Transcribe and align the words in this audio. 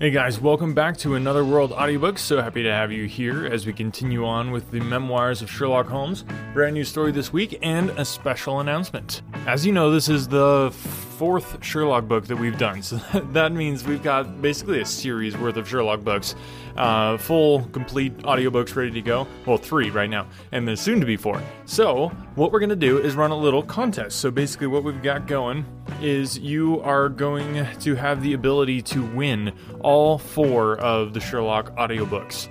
Hey 0.00 0.10
guys, 0.10 0.40
welcome 0.40 0.72
back 0.72 0.96
to 1.00 1.14
Another 1.14 1.44
World 1.44 1.72
audiobook. 1.72 2.18
So 2.18 2.40
happy 2.40 2.62
to 2.62 2.72
have 2.72 2.90
you 2.90 3.04
here 3.04 3.44
as 3.44 3.66
we 3.66 3.74
continue 3.74 4.24
on 4.24 4.50
with 4.50 4.70
the 4.70 4.80
memoirs 4.80 5.42
of 5.42 5.50
Sherlock 5.50 5.88
Holmes. 5.88 6.24
Brand 6.54 6.72
new 6.72 6.84
story 6.84 7.12
this 7.12 7.34
week 7.34 7.58
and 7.60 7.90
a 7.90 8.04
special 8.06 8.60
announcement. 8.60 9.20
As 9.46 9.66
you 9.66 9.72
know, 9.72 9.90
this 9.90 10.08
is 10.08 10.26
the 10.26 10.70
fourth 11.20 11.62
Sherlock 11.62 12.08
book 12.08 12.26
that 12.28 12.36
we've 12.36 12.56
done. 12.56 12.80
So 12.90 12.96
that 13.32 13.52
means 13.52 13.84
we've 13.84 14.02
got 14.02 14.40
basically 14.40 14.80
a 14.80 14.86
series 14.86 15.36
worth 15.36 15.56
of 15.58 15.68
Sherlock 15.68 16.00
books. 16.00 16.34
Uh, 16.76 17.18
full, 17.18 17.64
complete 17.72 18.16
audiobooks 18.18 18.74
ready 18.74 18.90
to 18.92 19.02
go. 19.02 19.26
Well, 19.44 19.58
three 19.58 19.90
right 19.90 20.08
now, 20.08 20.28
and 20.50 20.66
then 20.66 20.76
soon 20.76 20.98
to 21.00 21.04
be 21.04 21.16
four. 21.16 21.42
So, 21.66 22.08
what 22.36 22.52
we're 22.52 22.60
going 22.60 22.70
to 22.70 22.76
do 22.76 22.96
is 22.98 23.16
run 23.16 23.32
a 23.32 23.36
little 23.36 23.62
contest. 23.62 24.20
So, 24.20 24.30
basically, 24.30 24.68
what 24.68 24.82
we've 24.82 25.02
got 25.02 25.26
going 25.26 25.66
is 26.00 26.38
you 26.38 26.80
are 26.80 27.10
going 27.10 27.66
to 27.80 27.94
have 27.96 28.22
the 28.22 28.32
ability 28.32 28.80
to 28.82 29.04
win 29.14 29.52
all 29.80 30.16
four 30.16 30.78
of 30.78 31.12
the 31.12 31.20
Sherlock 31.20 31.76
audiobooks. 31.76 32.48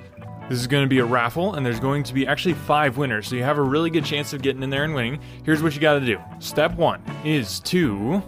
This 0.47 0.59
is 0.59 0.67
going 0.67 0.83
to 0.83 0.89
be 0.89 0.99
a 0.99 1.05
raffle, 1.05 1.55
and 1.55 1.65
there's 1.65 1.79
going 1.79 2.03
to 2.03 2.13
be 2.13 2.27
actually 2.27 2.53
five 2.53 2.97
winners, 2.97 3.27
so 3.27 3.35
you 3.35 3.43
have 3.43 3.57
a 3.57 3.63
really 3.63 3.89
good 3.89 4.05
chance 4.05 4.31
of 4.33 4.43
getting 4.43 4.61
in 4.61 4.69
there 4.69 4.83
and 4.83 4.93
winning. 4.93 5.19
Here's 5.43 5.63
what 5.63 5.73
you 5.73 5.81
got 5.81 5.99
to 5.99 6.05
do 6.05 6.19
Step 6.39 6.75
one 6.75 7.01
is 7.25 7.59
to 7.61 8.21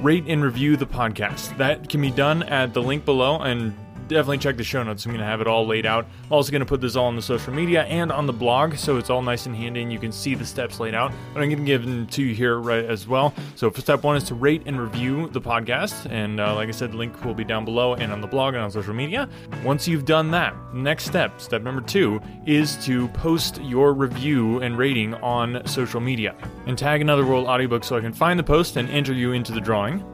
rate 0.00 0.24
and 0.26 0.42
review 0.42 0.76
the 0.76 0.86
podcast. 0.86 1.56
That 1.56 1.88
can 1.88 2.00
be 2.00 2.10
done 2.10 2.42
at 2.44 2.74
the 2.74 2.82
link 2.82 3.04
below, 3.04 3.38
and 3.38 3.76
definitely 4.08 4.38
check 4.38 4.56
the 4.56 4.64
show 4.64 4.82
notes. 4.82 5.04
I'm 5.04 5.12
going 5.12 5.20
to 5.20 5.26
have 5.26 5.40
it 5.40 5.46
all 5.46 5.66
laid 5.66 5.86
out. 5.86 6.06
I'm 6.24 6.32
also 6.32 6.50
going 6.50 6.60
to 6.60 6.66
put 6.66 6.80
this 6.80 6.96
all 6.96 7.06
on 7.06 7.16
the 7.16 7.22
social 7.22 7.52
media 7.52 7.84
and 7.84 8.10
on 8.12 8.26
the 8.26 8.32
blog, 8.32 8.76
so 8.76 8.96
it's 8.96 9.10
all 9.10 9.22
nice 9.22 9.46
and 9.46 9.54
handy 9.54 9.82
and 9.82 9.92
you 9.92 9.98
can 9.98 10.12
see 10.12 10.34
the 10.34 10.46
steps 10.46 10.80
laid 10.80 10.94
out. 10.94 11.12
But 11.32 11.42
I'm 11.42 11.48
going 11.48 11.60
to 11.60 11.64
give 11.64 11.84
them 11.84 12.06
to 12.06 12.22
you 12.22 12.34
here 12.34 12.58
right 12.58 12.84
as 12.84 13.06
well. 13.06 13.34
So, 13.54 13.70
step 13.70 14.02
one 14.02 14.16
is 14.16 14.24
to 14.24 14.34
rate 14.34 14.62
and 14.66 14.80
review 14.80 15.28
the 15.28 15.40
podcast, 15.40 16.10
and 16.10 16.40
uh, 16.40 16.54
like 16.54 16.68
I 16.68 16.72
said, 16.72 16.92
the 16.92 16.96
link 16.96 17.24
will 17.24 17.34
be 17.34 17.44
down 17.44 17.64
below 17.64 17.94
and 17.94 18.12
on 18.12 18.20
the 18.20 18.26
blog 18.26 18.54
and 18.54 18.62
on 18.62 18.70
social 18.70 18.94
media. 18.94 19.28
Once 19.64 19.86
you've 19.86 20.04
done 20.04 20.30
that, 20.32 20.54
next 20.74 21.04
step, 21.04 21.40
step 21.40 21.62
number 21.62 21.80
two, 21.80 22.20
is 22.46 22.76
to 22.84 23.08
post 23.08 23.60
your 23.62 23.92
review 23.92 24.60
and 24.60 24.78
rating 24.78 25.14
on 25.14 25.66
social 25.66 26.00
media 26.00 26.34
and 26.66 26.78
tag 26.78 27.00
Another 27.00 27.26
World 27.26 27.46
Audiobook 27.46 27.84
so 27.84 27.96
I 27.96 28.00
can 28.00 28.12
find 28.12 28.38
the 28.38 28.44
post 28.44 28.76
and 28.76 28.88
enter 28.90 29.12
you 29.12 29.32
into 29.32 29.52
the 29.52 29.60
drawing. 29.60 30.04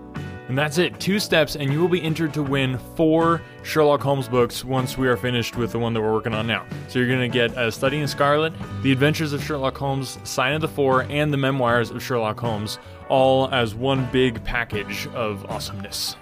And 0.53 0.59
that's 0.59 0.77
it. 0.77 1.01
Two 1.01 1.19
steps, 1.19 1.57
and 1.57 1.73
you 1.73 1.81
will 1.81 1.89
be 1.89 2.03
entered 2.03 2.35
to 2.35 2.43
win 2.43 2.77
four 2.95 3.41
Sherlock 3.63 4.03
Holmes 4.03 4.29
books 4.29 4.67
once 4.67 4.99
we 4.99 5.09
are 5.09 5.17
finished 5.17 5.57
with 5.57 5.73
the 5.73 5.79
one 5.79 5.95
that 5.95 6.03
we're 6.03 6.13
working 6.13 6.35
on 6.35 6.47
now. 6.47 6.67
So 6.89 6.99
you're 6.99 7.09
going 7.09 7.23
to 7.23 7.29
get 7.29 7.57
A 7.57 7.73
Study 7.73 8.01
in 8.01 8.07
Scarlet, 8.07 8.53
The 8.83 8.93
Adventures 8.93 9.33
of 9.33 9.43
Sherlock 9.43 9.79
Holmes, 9.79 10.19
Sign 10.25 10.53
of 10.53 10.61
the 10.61 10.69
Four, 10.69 11.05
and 11.05 11.33
The 11.33 11.39
Memoirs 11.39 11.91
of 11.91 12.03
Sherlock 12.03 12.39
Holmes, 12.39 12.79
all 13.09 13.49
as 13.49 13.75
one 13.75 14.07
big 14.13 14.45
package 14.45 15.07
of 15.15 15.47
awesomeness. 15.47 16.17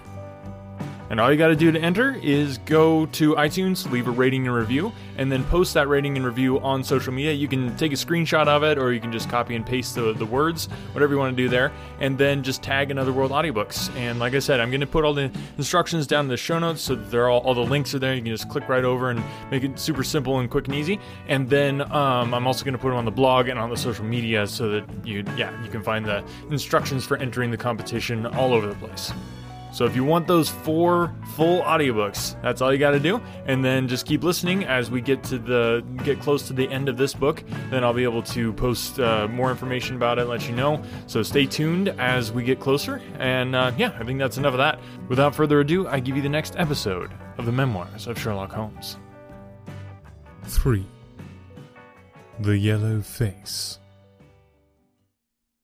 And 1.11 1.19
all 1.19 1.29
you 1.29 1.37
got 1.37 1.49
to 1.49 1.57
do 1.57 1.73
to 1.73 1.79
enter 1.79 2.15
is 2.23 2.57
go 2.59 3.05
to 3.07 3.35
iTunes, 3.35 3.91
leave 3.91 4.07
a 4.07 4.11
rating 4.11 4.47
and 4.47 4.55
review, 4.55 4.93
and 5.17 5.29
then 5.29 5.43
post 5.43 5.73
that 5.73 5.89
rating 5.89 6.15
and 6.15 6.25
review 6.25 6.57
on 6.61 6.85
social 6.85 7.11
media. 7.11 7.33
You 7.33 7.49
can 7.49 7.75
take 7.75 7.91
a 7.91 7.95
screenshot 7.95 8.47
of 8.47 8.63
it, 8.63 8.77
or 8.77 8.93
you 8.93 9.01
can 9.01 9.11
just 9.11 9.29
copy 9.29 9.55
and 9.55 9.65
paste 9.65 9.95
the, 9.95 10.13
the 10.13 10.25
words, 10.25 10.67
whatever 10.93 11.11
you 11.11 11.19
want 11.19 11.35
to 11.35 11.43
do 11.43 11.49
there, 11.49 11.73
and 11.99 12.17
then 12.17 12.43
just 12.43 12.63
tag 12.63 12.91
Another 12.91 13.11
World 13.11 13.31
Audiobooks. 13.31 13.93
And 13.97 14.19
like 14.19 14.35
I 14.35 14.39
said, 14.39 14.61
I'm 14.61 14.71
going 14.71 14.79
to 14.79 14.87
put 14.87 15.03
all 15.03 15.13
the 15.13 15.29
instructions 15.57 16.07
down 16.07 16.25
in 16.25 16.29
the 16.29 16.37
show 16.37 16.59
notes 16.59 16.81
so 16.81 16.95
they're 16.95 17.27
all, 17.27 17.41
all 17.41 17.55
the 17.55 17.59
links 17.59 17.93
are 17.93 17.99
there. 17.99 18.15
You 18.15 18.21
can 18.21 18.31
just 18.31 18.47
click 18.47 18.69
right 18.69 18.85
over 18.85 19.09
and 19.09 19.21
make 19.51 19.63
it 19.65 19.77
super 19.77 20.05
simple 20.05 20.39
and 20.39 20.49
quick 20.49 20.69
and 20.69 20.75
easy. 20.77 20.97
And 21.27 21.49
then 21.49 21.81
um, 21.91 22.33
I'm 22.33 22.47
also 22.47 22.63
going 22.63 22.71
to 22.71 22.79
put 22.79 22.87
them 22.87 22.97
on 22.97 23.03
the 23.03 23.11
blog 23.11 23.49
and 23.49 23.59
on 23.59 23.69
the 23.69 23.75
social 23.75 24.05
media 24.05 24.47
so 24.47 24.69
that 24.69 24.85
you, 25.03 25.25
yeah, 25.35 25.61
you 25.61 25.69
can 25.69 25.83
find 25.83 26.05
the 26.05 26.23
instructions 26.49 27.03
for 27.03 27.17
entering 27.17 27.51
the 27.51 27.57
competition 27.57 28.25
all 28.27 28.53
over 28.53 28.65
the 28.65 28.75
place. 28.75 29.11
So 29.71 29.85
if 29.85 29.95
you 29.95 30.03
want 30.03 30.27
those 30.27 30.49
four 30.49 31.15
full 31.35 31.61
audiobooks, 31.61 32.39
that's 32.41 32.61
all 32.61 32.73
you 32.73 32.77
got 32.79 32.91
to 32.91 32.99
do, 32.99 33.21
and 33.45 33.63
then 33.63 33.87
just 33.87 34.05
keep 34.05 34.23
listening 34.23 34.65
as 34.65 34.91
we 34.91 35.01
get 35.01 35.23
to 35.25 35.39
the 35.39 35.83
get 36.03 36.19
close 36.19 36.45
to 36.47 36.53
the 36.53 36.67
end 36.69 36.89
of 36.89 36.97
this 36.97 37.13
book. 37.13 37.43
Then 37.69 37.83
I'll 37.83 37.93
be 37.93 38.03
able 38.03 38.23
to 38.23 38.53
post 38.53 38.99
uh, 38.99 39.27
more 39.29 39.49
information 39.49 39.95
about 39.95 40.19
it, 40.19 40.25
let 40.25 40.47
you 40.47 40.55
know. 40.55 40.83
So 41.07 41.23
stay 41.23 41.45
tuned 41.45 41.89
as 41.89 42.31
we 42.31 42.43
get 42.43 42.59
closer. 42.59 43.01
And 43.17 43.55
uh, 43.55 43.71
yeah, 43.77 43.95
I 43.99 44.03
think 44.03 44.19
that's 44.19 44.37
enough 44.37 44.53
of 44.53 44.59
that. 44.59 44.79
Without 45.07 45.33
further 45.33 45.61
ado, 45.61 45.87
I 45.87 45.99
give 45.99 46.15
you 46.15 46.21
the 46.21 46.29
next 46.29 46.55
episode 46.57 47.11
of 47.37 47.45
the 47.45 47.51
Memoirs 47.51 48.07
of 48.07 48.19
Sherlock 48.19 48.51
Holmes. 48.51 48.97
Three. 50.43 50.85
The 52.39 52.57
Yellow 52.57 53.01
Face. 53.01 53.80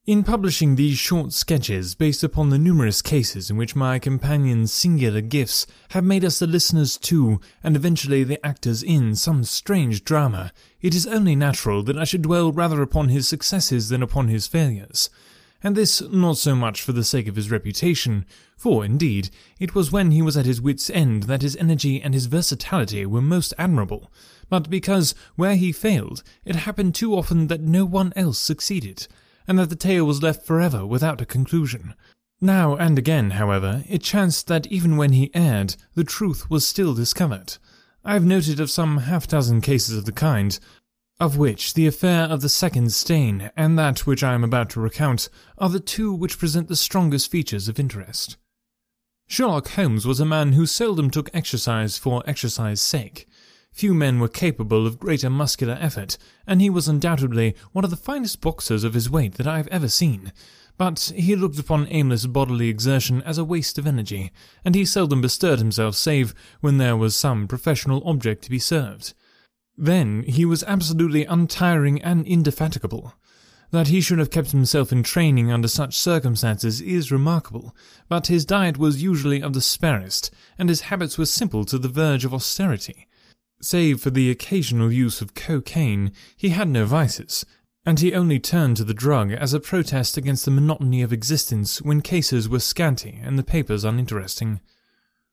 In 0.07 0.23
publishing 0.23 0.77
these 0.77 0.97
short 0.97 1.33
sketches 1.33 1.93
based 1.93 2.23
upon 2.23 2.49
the 2.49 2.57
numerous 2.57 3.01
cases 3.01 3.49
in 3.49 3.57
which 3.57 3.75
my 3.75 3.99
companion's 3.99 4.71
singular 4.71 5.19
gifts 5.19 5.67
have 5.89 6.05
made 6.05 6.23
us 6.23 6.39
the 6.39 6.47
listeners 6.47 6.95
to, 6.99 7.41
and 7.61 7.75
eventually 7.75 8.23
the 8.23 8.43
actors 8.45 8.81
in, 8.81 9.15
some 9.17 9.43
strange 9.43 10.05
drama, 10.05 10.53
it 10.79 10.95
is 10.95 11.05
only 11.07 11.35
natural 11.35 11.83
that 11.83 11.97
I 11.97 12.05
should 12.05 12.21
dwell 12.21 12.53
rather 12.53 12.81
upon 12.81 13.09
his 13.09 13.27
successes 13.27 13.89
than 13.89 14.01
upon 14.01 14.29
his 14.29 14.47
failures. 14.47 15.09
And 15.61 15.75
this 15.75 16.01
not 16.01 16.37
so 16.37 16.55
much 16.55 16.81
for 16.81 16.93
the 16.93 17.03
sake 17.03 17.27
of 17.27 17.35
his 17.35 17.51
reputation, 17.51 18.25
for, 18.55 18.85
indeed, 18.85 19.29
it 19.59 19.75
was 19.75 19.91
when 19.91 20.11
he 20.11 20.21
was 20.21 20.37
at 20.37 20.45
his 20.45 20.61
wits' 20.61 20.89
end 20.89 21.23
that 21.23 21.41
his 21.41 21.57
energy 21.57 22.01
and 22.01 22.13
his 22.13 22.27
versatility 22.27 23.05
were 23.05 23.21
most 23.21 23.53
admirable, 23.57 24.09
but 24.47 24.69
because, 24.69 25.13
where 25.35 25.57
he 25.57 25.73
failed, 25.73 26.23
it 26.45 26.55
happened 26.55 26.95
too 26.95 27.13
often 27.13 27.47
that 27.47 27.59
no 27.59 27.83
one 27.83 28.13
else 28.15 28.39
succeeded 28.39 29.05
and 29.47 29.57
that 29.57 29.69
the 29.69 29.75
tale 29.75 30.05
was 30.05 30.21
left 30.21 30.45
forever 30.45 30.85
without 30.85 31.21
a 31.21 31.25
conclusion. 31.25 31.93
Now 32.41 32.75
and 32.75 32.99
again, 32.99 33.31
however, 33.31 33.83
it 33.89 34.03
chanced 34.03 34.47
that 34.47 34.67
even 34.67 34.97
when 34.97 35.13
he 35.13 35.31
erred, 35.33 35.75
the 35.95 36.03
truth 36.03 36.49
was 36.49 36.67
still 36.67 36.93
discovered. 36.93 37.57
I 38.03 38.13
have 38.13 38.25
noted 38.25 38.59
of 38.59 38.69
some 38.69 38.99
half 38.99 39.27
dozen 39.27 39.61
cases 39.61 39.97
of 39.97 40.05
the 40.05 40.11
kind, 40.11 40.59
of 41.19 41.37
which 41.37 41.73
the 41.73 41.87
affair 41.87 42.23
of 42.25 42.41
the 42.41 42.49
second 42.49 42.93
stain 42.93 43.49
and 43.57 43.77
that 43.77 44.05
which 44.05 44.23
I 44.23 44.33
am 44.33 44.43
about 44.43 44.69
to 44.71 44.79
recount 44.79 45.29
are 45.57 45.69
the 45.69 45.79
two 45.79 46.13
which 46.13 46.37
present 46.37 46.67
the 46.67 46.75
strongest 46.75 47.31
features 47.31 47.67
of 47.67 47.79
interest. 47.79 48.37
Sherlock 49.27 49.69
Holmes 49.69 50.05
was 50.05 50.19
a 50.19 50.25
man 50.25 50.53
who 50.53 50.65
seldom 50.65 51.09
took 51.09 51.29
exercise 51.33 51.97
for 51.97 52.23
exercise's 52.27 52.81
sake. 52.81 53.27
Few 53.77 53.93
men 53.93 54.19
were 54.19 54.27
capable 54.27 54.87
of 54.87 54.97
greater 54.97 55.29
muscular 55.29 55.77
effort, 55.79 56.17
and 56.47 56.59
he 56.59 56.67
was 56.67 56.87
undoubtedly 56.87 57.55
one 57.73 57.83
of 57.85 57.91
the 57.91 57.95
finest 57.95 58.41
boxers 58.41 58.83
of 58.83 58.95
his 58.95 59.07
weight 59.07 59.35
that 59.35 59.45
I 59.45 59.57
have 59.57 59.67
ever 59.67 59.87
seen. 59.87 60.33
But 60.79 61.13
he 61.15 61.35
looked 61.35 61.59
upon 61.59 61.85
aimless 61.91 62.25
bodily 62.25 62.69
exertion 62.69 63.21
as 63.21 63.37
a 63.37 63.45
waste 63.45 63.77
of 63.77 63.85
energy, 63.85 64.31
and 64.65 64.73
he 64.73 64.83
seldom 64.83 65.21
bestirred 65.21 65.59
himself 65.59 65.93
save 65.95 66.33
when 66.59 66.79
there 66.79 66.97
was 66.97 67.15
some 67.15 67.47
professional 67.47 68.01
object 68.03 68.43
to 68.45 68.49
be 68.49 68.57
served. 68.57 69.13
Then 69.77 70.23
he 70.23 70.43
was 70.43 70.63
absolutely 70.63 71.25
untiring 71.25 72.01
and 72.01 72.25
indefatigable. 72.25 73.13
That 73.69 73.89
he 73.89 74.01
should 74.01 74.17
have 74.17 74.31
kept 74.31 74.49
himself 74.49 74.91
in 74.91 75.03
training 75.03 75.51
under 75.51 75.67
such 75.67 75.99
circumstances 75.99 76.81
is 76.81 77.11
remarkable, 77.11 77.75
but 78.09 78.25
his 78.25 78.43
diet 78.43 78.79
was 78.79 79.03
usually 79.03 79.39
of 79.39 79.53
the 79.53 79.61
sparest, 79.61 80.31
and 80.57 80.67
his 80.67 80.81
habits 80.89 81.19
were 81.19 81.27
simple 81.27 81.63
to 81.65 81.77
the 81.77 81.87
verge 81.87 82.25
of 82.25 82.33
austerity. 82.33 83.06
Save 83.61 84.01
for 84.01 84.11
the 84.11 84.29
occasional 84.29 84.91
use 84.91 85.21
of 85.21 85.33
cocaine, 85.33 86.11
he 86.35 86.49
had 86.49 86.67
no 86.67 86.85
vices, 86.85 87.45
and 87.85 87.99
he 87.99 88.13
only 88.13 88.39
turned 88.39 88.77
to 88.77 88.83
the 88.83 88.93
drug 88.93 89.31
as 89.31 89.53
a 89.53 89.59
protest 89.59 90.17
against 90.17 90.45
the 90.45 90.51
monotony 90.51 91.01
of 91.01 91.11
existence 91.11 91.81
when 91.81 92.01
cases 92.01 92.47
were 92.47 92.59
scanty 92.59 93.19
and 93.23 93.39
the 93.39 93.43
papers 93.43 93.83
uninteresting. 93.83 94.59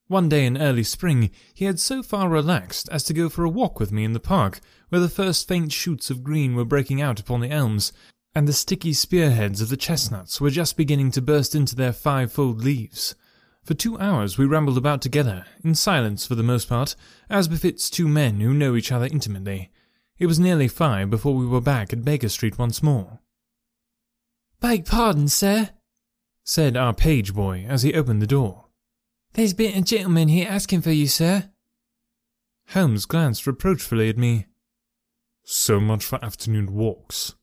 One 0.07 0.29
day 0.29 0.47
in 0.47 0.57
early 0.57 0.85
spring, 0.85 1.31
he 1.53 1.65
had 1.65 1.81
so 1.81 2.03
far 2.03 2.29
relaxed 2.29 2.89
as 2.91 3.05
to 3.05 3.15
go 3.15 3.29
for 3.29 3.45
a 3.45 3.49
walk 3.49 3.81
with 3.81 3.91
me 3.91 4.05
in 4.05 4.13
the 4.13 4.21
park, 4.21 4.61
where 4.89 5.01
the 5.01 5.09
first 5.09 5.49
faint 5.49 5.73
shoots 5.73 6.11
of 6.11 6.23
green 6.23 6.55
were 6.55 6.65
breaking 6.65 7.03
out 7.03 7.19
upon 7.19 7.41
the 7.41 7.51
elms, 7.51 7.93
and 8.35 8.47
the 8.47 8.53
sticky 8.53 8.93
spearheads 8.93 9.61
of 9.61 9.69
the 9.69 9.77
chestnuts 9.77 10.41
were 10.41 10.51
just 10.51 10.77
beginning 10.77 11.11
to 11.11 11.23
burst 11.23 11.55
into 11.55 11.75
their 11.75 11.93
five-fold 11.93 12.63
leaves. 12.63 13.15
For 13.65 13.73
two 13.73 13.99
hours 13.99 14.37
we 14.37 14.45
rambled 14.45 14.77
about 14.77 15.01
together, 15.01 15.47
in 15.65 15.75
silence 15.75 16.27
for 16.27 16.35
the 16.35 16.43
most 16.43 16.69
part, 16.69 16.95
as 17.31 17.49
befits 17.49 17.89
two 17.89 18.07
men 18.07 18.41
who 18.41 18.53
know 18.53 18.77
each 18.77 18.93
other 18.93 19.07
intimately. 19.07 19.71
It 20.19 20.27
was 20.27 20.39
nearly 20.39 20.69
five 20.69 21.09
before 21.09 21.35
we 21.35 21.47
were 21.47 21.63
back 21.63 21.93
at 21.93 22.05
Baker 22.05 22.29
Street 22.29 22.59
once 22.59 22.83
more. 22.83 23.21
Beg 24.61 24.85
pardon, 24.85 25.29
sir, 25.29 25.71
said 26.45 26.77
our 26.77 26.93
page 26.93 27.35
boy 27.35 27.65
as 27.67 27.83
he 27.83 27.95
opened 27.95 28.21
the 28.21 28.27
door. 28.27 28.67
There's 29.33 29.55
been 29.55 29.77
a 29.77 29.83
gentleman 29.83 30.29
here 30.29 30.47
asking 30.49 30.83
for 30.83 30.93
you, 30.93 31.09
sir. 31.09 31.51
Holmes 32.69 33.07
glanced 33.07 33.47
reproachfully 33.47 34.11
at 34.11 34.19
me. 34.19 34.47
So 35.43 35.81
much 35.81 36.05
for 36.05 36.23
afternoon 36.23 36.75
walks, 36.75 37.35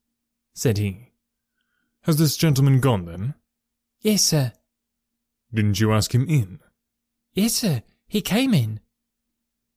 said 0.54 0.78
he. 0.78 1.14
Has 2.04 2.18
this 2.18 2.38
gentleman 2.38 2.80
gone 2.80 3.06
then? 3.06 3.34
Yes, 4.02 4.24
sir. 4.24 4.54
Didn't 5.54 5.80
you 5.80 5.92
ask 5.92 6.14
him 6.14 6.26
in? 6.30 6.60
Yes, 7.34 7.54
sir. 7.54 7.82
He 8.08 8.22
came 8.22 8.54
in. 8.54 8.80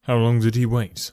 How 0.02 0.16
long 0.16 0.40
did 0.40 0.54
he 0.54 0.66
wait? 0.66 1.12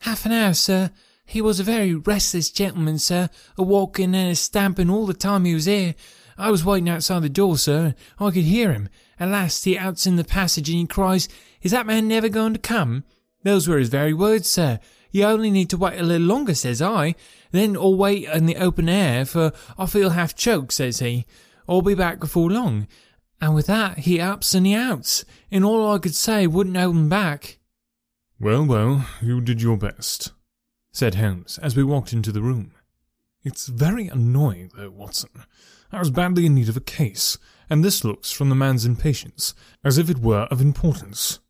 Half 0.00 0.26
an 0.26 0.32
hour, 0.32 0.54
sir. 0.54 0.90
He 1.24 1.40
was 1.40 1.58
a 1.58 1.64
very 1.64 1.94
restless 1.94 2.50
gentleman, 2.50 2.98
sir, 2.98 3.30
a 3.56 3.62
walking 3.62 4.14
and 4.14 4.32
a 4.32 4.34
stamping 4.34 4.90
all 4.90 5.06
the 5.06 5.14
time 5.14 5.44
he 5.44 5.54
was 5.54 5.64
here. 5.64 5.94
I 6.36 6.50
was 6.50 6.64
waiting 6.64 6.88
outside 6.88 7.22
the 7.22 7.28
door, 7.28 7.56
sir, 7.56 7.86
and 7.86 7.94
I 8.18 8.30
could 8.30 8.44
hear 8.44 8.72
him. 8.72 8.88
At 9.18 9.30
last 9.30 9.64
he 9.64 9.78
outs 9.78 10.06
in 10.06 10.16
the 10.16 10.24
passage 10.24 10.68
and 10.68 10.78
he 10.78 10.86
cries, 10.86 11.28
Is 11.62 11.70
that 11.70 11.86
man 11.86 12.08
never 12.08 12.28
going 12.28 12.52
to 12.52 12.58
come? 12.58 13.04
Those 13.44 13.68
were 13.68 13.78
his 13.78 13.88
very 13.88 14.12
words, 14.12 14.48
sir. 14.48 14.80
You 15.10 15.24
only 15.24 15.50
need 15.50 15.70
to 15.70 15.76
wait 15.76 15.98
a 15.98 16.02
little 16.02 16.26
longer, 16.26 16.54
says 16.54 16.82
I. 16.82 17.14
Then 17.52 17.76
I'll 17.76 17.94
wait 17.94 18.28
in 18.28 18.46
the 18.46 18.56
open 18.56 18.88
air, 18.88 19.24
for 19.24 19.52
I 19.78 19.86
feel 19.86 20.10
half 20.10 20.34
choked, 20.34 20.72
says 20.72 20.98
he. 20.98 21.24
I'll 21.68 21.82
be 21.82 21.94
back 21.94 22.18
before 22.18 22.50
long. 22.50 22.88
And 23.40 23.54
with 23.54 23.66
that, 23.66 23.98
he 23.98 24.20
ups 24.20 24.54
and 24.54 24.66
he 24.66 24.74
outs, 24.74 25.24
and 25.50 25.64
all 25.64 25.92
I 25.92 25.98
could 25.98 26.14
say 26.14 26.46
wouldn't 26.46 26.76
hold 26.76 26.96
him 26.96 27.08
back. 27.08 27.58
Well, 28.40 28.64
well, 28.64 29.06
you 29.22 29.40
did 29.40 29.62
your 29.62 29.76
best, 29.76 30.32
said 30.92 31.16
Holmes 31.16 31.58
as 31.62 31.76
we 31.76 31.84
walked 31.84 32.12
into 32.12 32.32
the 32.32 32.42
room. 32.42 32.72
It's 33.42 33.66
very 33.66 34.08
annoying, 34.08 34.70
though, 34.74 34.90
Watson. 34.90 35.30
I 35.92 35.98
was 35.98 36.10
badly 36.10 36.46
in 36.46 36.54
need 36.54 36.68
of 36.68 36.76
a 36.76 36.80
case, 36.80 37.36
and 37.68 37.84
this 37.84 38.04
looks, 38.04 38.32
from 38.32 38.48
the 38.48 38.54
man's 38.54 38.86
impatience, 38.86 39.54
as 39.84 39.98
if 39.98 40.08
it 40.08 40.18
were 40.18 40.48
of 40.50 40.60
importance. 40.60 41.40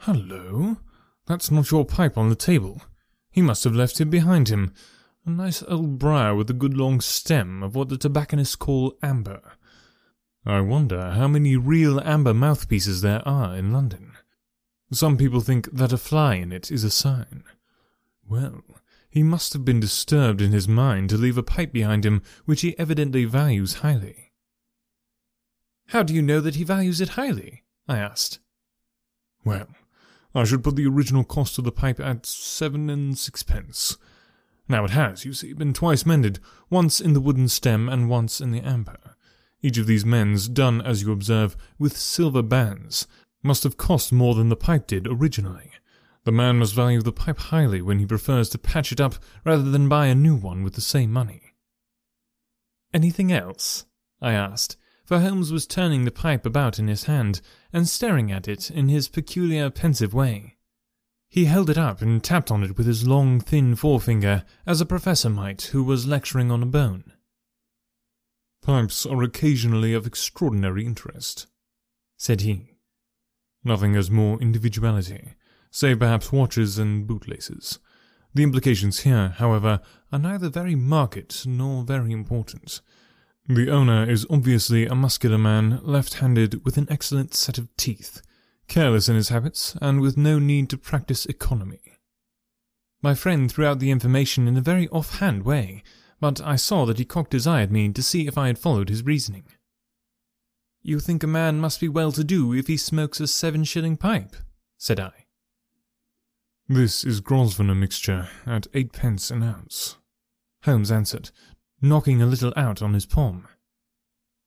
Hello? 0.00 0.78
That's 1.26 1.50
not 1.50 1.70
your 1.70 1.84
pipe 1.84 2.18
on 2.18 2.28
the 2.28 2.34
table. 2.34 2.82
He 3.30 3.42
must 3.42 3.64
have 3.64 3.74
left 3.74 4.00
it 4.00 4.06
behind 4.06 4.48
him. 4.48 4.72
A 5.24 5.30
nice 5.30 5.62
old 5.68 5.98
briar 5.98 6.34
with 6.34 6.50
a 6.50 6.54
good 6.54 6.76
long 6.76 7.00
stem 7.00 7.62
of 7.62 7.74
what 7.74 7.88
the 7.88 7.96
tobacconists 7.96 8.56
call 8.56 8.96
amber. 9.02 9.40
I 10.46 10.60
wonder 10.60 11.10
how 11.10 11.28
many 11.28 11.56
real 11.56 12.00
amber 12.00 12.32
mouthpieces 12.32 13.02
there 13.02 13.26
are 13.28 13.54
in 13.56 13.72
London. 13.72 14.12
Some 14.92 15.16
people 15.16 15.40
think 15.40 15.70
that 15.72 15.92
a 15.92 15.98
fly 15.98 16.36
in 16.36 16.50
it 16.50 16.70
is 16.70 16.82
a 16.82 16.90
sign. 16.90 17.44
Well, 18.26 18.62
he 19.10 19.22
must 19.22 19.52
have 19.52 19.64
been 19.64 19.80
disturbed 19.80 20.40
in 20.40 20.52
his 20.52 20.66
mind 20.66 21.10
to 21.10 21.16
leave 21.16 21.36
a 21.36 21.42
pipe 21.42 21.72
behind 21.72 22.06
him 22.06 22.22
which 22.44 22.62
he 22.62 22.78
evidently 22.78 23.24
values 23.24 23.74
highly. 23.74 24.32
How 25.88 26.02
do 26.02 26.14
you 26.14 26.22
know 26.22 26.40
that 26.40 26.54
he 26.54 26.64
values 26.64 27.00
it 27.00 27.10
highly? 27.10 27.64
I 27.88 27.98
asked. 27.98 28.38
Well, 29.44 29.66
I 30.34 30.44
should 30.44 30.62
put 30.62 30.76
the 30.76 30.86
original 30.86 31.24
cost 31.24 31.58
of 31.58 31.64
the 31.64 31.72
pipe 31.72 31.98
at 32.00 32.24
seven 32.24 32.88
and 32.88 33.18
sixpence. 33.18 33.96
Now 34.68 34.84
it 34.84 34.92
has, 34.92 35.24
you 35.24 35.32
see, 35.32 35.52
been 35.52 35.72
twice 35.72 36.06
mended, 36.06 36.38
once 36.70 37.00
in 37.00 37.12
the 37.12 37.20
wooden 37.20 37.48
stem 37.48 37.88
and 37.88 38.08
once 38.08 38.40
in 38.40 38.52
the 38.52 38.60
amber. 38.60 39.16
Each 39.62 39.78
of 39.78 39.86
these 39.86 40.04
mends, 40.04 40.48
done, 40.48 40.80
as 40.80 41.02
you 41.02 41.12
observe, 41.12 41.56
with 41.78 41.96
silver 41.96 42.42
bands, 42.42 43.06
must 43.42 43.64
have 43.64 43.76
cost 43.76 44.12
more 44.12 44.34
than 44.34 44.48
the 44.48 44.56
pipe 44.56 44.86
did 44.86 45.06
originally. 45.06 45.72
The 46.24 46.32
man 46.32 46.58
must 46.58 46.74
value 46.74 47.00
the 47.02 47.12
pipe 47.12 47.38
highly 47.38 47.80
when 47.80 47.98
he 47.98 48.06
prefers 48.06 48.48
to 48.50 48.58
patch 48.58 48.92
it 48.92 49.00
up 49.00 49.14
rather 49.44 49.70
than 49.70 49.88
buy 49.88 50.06
a 50.06 50.14
new 50.14 50.36
one 50.36 50.62
with 50.62 50.74
the 50.74 50.80
same 50.80 51.10
money. 51.10 51.54
Anything 52.92 53.32
else? 53.32 53.86
I 54.20 54.32
asked, 54.32 54.76
for 55.04 55.20
Holmes 55.20 55.52
was 55.52 55.66
turning 55.66 56.04
the 56.04 56.10
pipe 56.10 56.44
about 56.44 56.78
in 56.78 56.88
his 56.88 57.04
hand 57.04 57.40
and 57.72 57.88
staring 57.88 58.30
at 58.30 58.48
it 58.48 58.70
in 58.70 58.88
his 58.88 59.08
peculiar 59.08 59.70
pensive 59.70 60.12
way. 60.12 60.56
He 61.28 61.44
held 61.46 61.70
it 61.70 61.78
up 61.78 62.02
and 62.02 62.22
tapped 62.22 62.50
on 62.50 62.62
it 62.64 62.76
with 62.76 62.86
his 62.86 63.06
long, 63.06 63.40
thin 63.40 63.76
forefinger, 63.76 64.44
as 64.66 64.80
a 64.80 64.86
professor 64.86 65.30
might 65.30 65.62
who 65.62 65.82
was 65.82 66.06
lecturing 66.06 66.50
on 66.50 66.62
a 66.62 66.66
bone. 66.66 67.12
Pipes 68.62 69.06
are 69.06 69.22
occasionally 69.22 69.94
of 69.94 70.06
extraordinary 70.06 70.84
interest, 70.84 71.46
said 72.16 72.42
he. 72.42 72.76
Nothing 73.64 73.94
has 73.94 74.10
more 74.10 74.40
individuality, 74.40 75.34
save 75.70 75.98
perhaps 75.98 76.32
watches 76.32 76.78
and 76.78 77.06
bootlaces. 77.06 77.78
The 78.34 78.42
implications 78.42 79.00
here, 79.00 79.30
however, 79.38 79.80
are 80.12 80.18
neither 80.18 80.48
very 80.48 80.74
marked 80.74 81.46
nor 81.46 81.84
very 81.84 82.12
important. 82.12 82.80
The 83.48 83.70
owner 83.70 84.08
is 84.08 84.26
obviously 84.30 84.86
a 84.86 84.94
muscular 84.94 85.38
man, 85.38 85.80
left-handed, 85.82 86.64
with 86.64 86.76
an 86.76 86.86
excellent 86.88 87.34
set 87.34 87.58
of 87.58 87.74
teeth, 87.76 88.22
careless 88.68 89.08
in 89.08 89.16
his 89.16 89.30
habits, 89.30 89.76
and 89.80 90.00
with 90.00 90.16
no 90.16 90.38
need 90.38 90.70
to 90.70 90.78
practice 90.78 91.26
economy. 91.26 91.80
My 93.02 93.14
friend 93.14 93.50
threw 93.50 93.64
out 93.64 93.80
the 93.80 93.90
information 93.90 94.46
in 94.46 94.56
a 94.56 94.60
very 94.60 94.86
off-hand 94.90 95.42
way, 95.42 95.82
but 96.20 96.40
I 96.40 96.56
saw 96.56 96.84
that 96.84 96.98
he 96.98 97.04
cocked 97.04 97.32
his 97.32 97.46
eye 97.46 97.62
at 97.62 97.70
me 97.70 97.90
to 97.92 98.02
see 98.02 98.26
if 98.26 98.36
I 98.36 98.48
had 98.48 98.58
followed 98.58 98.88
his 98.88 99.04
reasoning. 99.04 99.44
You 100.82 101.00
think 101.00 101.22
a 101.22 101.26
man 101.26 101.60
must 101.60 101.80
be 101.80 101.88
well-to-do 101.88 102.54
if 102.54 102.66
he 102.66 102.76
smokes 102.76 103.20
a 103.20 103.26
seven-shilling 103.26 103.96
pipe? 103.96 104.36
said 104.78 105.00
I. 105.00 105.26
This 106.68 107.04
is 107.04 107.20
Grosvenor 107.20 107.74
mixture 107.74 108.28
at 108.46 108.68
eightpence 108.74 109.30
an 109.30 109.42
ounce, 109.42 109.96
Holmes 110.64 110.90
answered, 110.90 111.30
knocking 111.82 112.22
a 112.22 112.26
little 112.26 112.52
out 112.56 112.80
on 112.80 112.94
his 112.94 113.06
palm. 113.06 113.48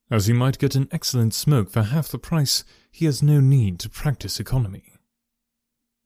As 0.09 0.27
he 0.27 0.33
might 0.33 0.59
get 0.59 0.75
an 0.75 0.87
excellent 0.91 1.33
smoke 1.33 1.69
for 1.69 1.83
half 1.83 2.07
the 2.07 2.17
price, 2.17 2.63
he 2.91 3.05
has 3.05 3.21
no 3.21 3.39
need 3.39 3.79
to 3.79 3.89
practice 3.89 4.39
economy. 4.39 4.93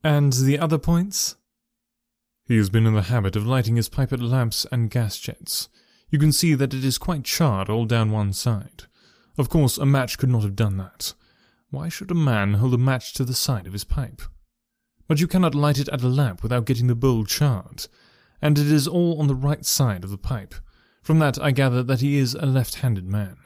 And 0.02 0.32
the 0.32 0.58
other 0.58 0.78
points? 0.78 1.36
He 2.48 2.56
has 2.56 2.70
been 2.70 2.86
in 2.86 2.94
the 2.94 3.02
habit 3.02 3.36
of 3.36 3.46
lighting 3.46 3.76
his 3.76 3.88
pipe 3.88 4.12
at 4.12 4.20
lamps 4.20 4.66
and 4.72 4.90
gas 4.90 5.18
jets. 5.18 5.68
You 6.10 6.18
can 6.18 6.32
see 6.32 6.54
that 6.54 6.74
it 6.74 6.84
is 6.84 6.98
quite 6.98 7.22
charred 7.22 7.70
all 7.70 7.84
down 7.84 8.10
one 8.10 8.32
side. 8.32 8.84
Of 9.36 9.48
course, 9.48 9.78
a 9.78 9.86
match 9.86 10.18
could 10.18 10.30
not 10.30 10.42
have 10.42 10.56
done 10.56 10.78
that. 10.78 11.14
Why 11.70 11.88
should 11.88 12.10
a 12.10 12.14
man 12.14 12.54
hold 12.54 12.74
a 12.74 12.78
match 12.78 13.12
to 13.14 13.24
the 13.24 13.34
side 13.34 13.68
of 13.68 13.74
his 13.74 13.84
pipe? 13.84 14.22
but 15.08 15.20
you 15.20 15.26
cannot 15.26 15.54
light 15.54 15.78
it 15.78 15.88
at 15.88 16.02
a 16.02 16.08
lamp 16.08 16.42
without 16.42 16.66
getting 16.66 16.86
the 16.86 16.94
bowl 16.94 17.24
charred, 17.24 17.86
and 18.40 18.58
it 18.58 18.70
is 18.70 18.86
all 18.86 19.18
on 19.18 19.26
the 19.26 19.34
right 19.34 19.64
side 19.64 20.04
of 20.04 20.10
the 20.10 20.18
pipe. 20.18 20.54
From 21.02 21.18
that 21.18 21.40
I 21.40 21.50
gather 21.50 21.82
that 21.82 22.02
he 22.02 22.18
is 22.18 22.34
a 22.34 22.44
left-handed 22.44 23.06
man. 23.06 23.38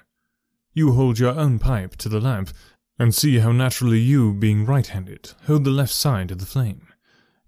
You 0.75 0.93
hold 0.93 1.21
your 1.21 1.39
own 1.39 1.61
pipe 1.61 1.97
to 1.97 2.09
the 2.09 2.21
lamp, 2.21 2.51
and 2.99 3.15
see 3.15 3.39
how 3.39 3.53
naturally 3.53 4.01
you, 4.01 4.35
being 4.35 4.67
right-handed, 4.67 5.33
hold 5.47 5.65
the 5.65 5.71
left 5.71 5.93
side 5.93 6.31
of 6.31 6.39
the 6.39 6.47
flame. 6.47 6.89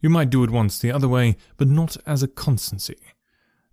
You 0.05 0.11
might 0.11 0.29
do 0.29 0.45
it 0.45 0.51
once 0.51 0.79
the 0.79 0.93
other 0.93 1.09
way, 1.09 1.39
but 1.57 1.67
not 1.67 1.97
as 2.07 2.23
a 2.23 2.29
constancy. 2.29 2.99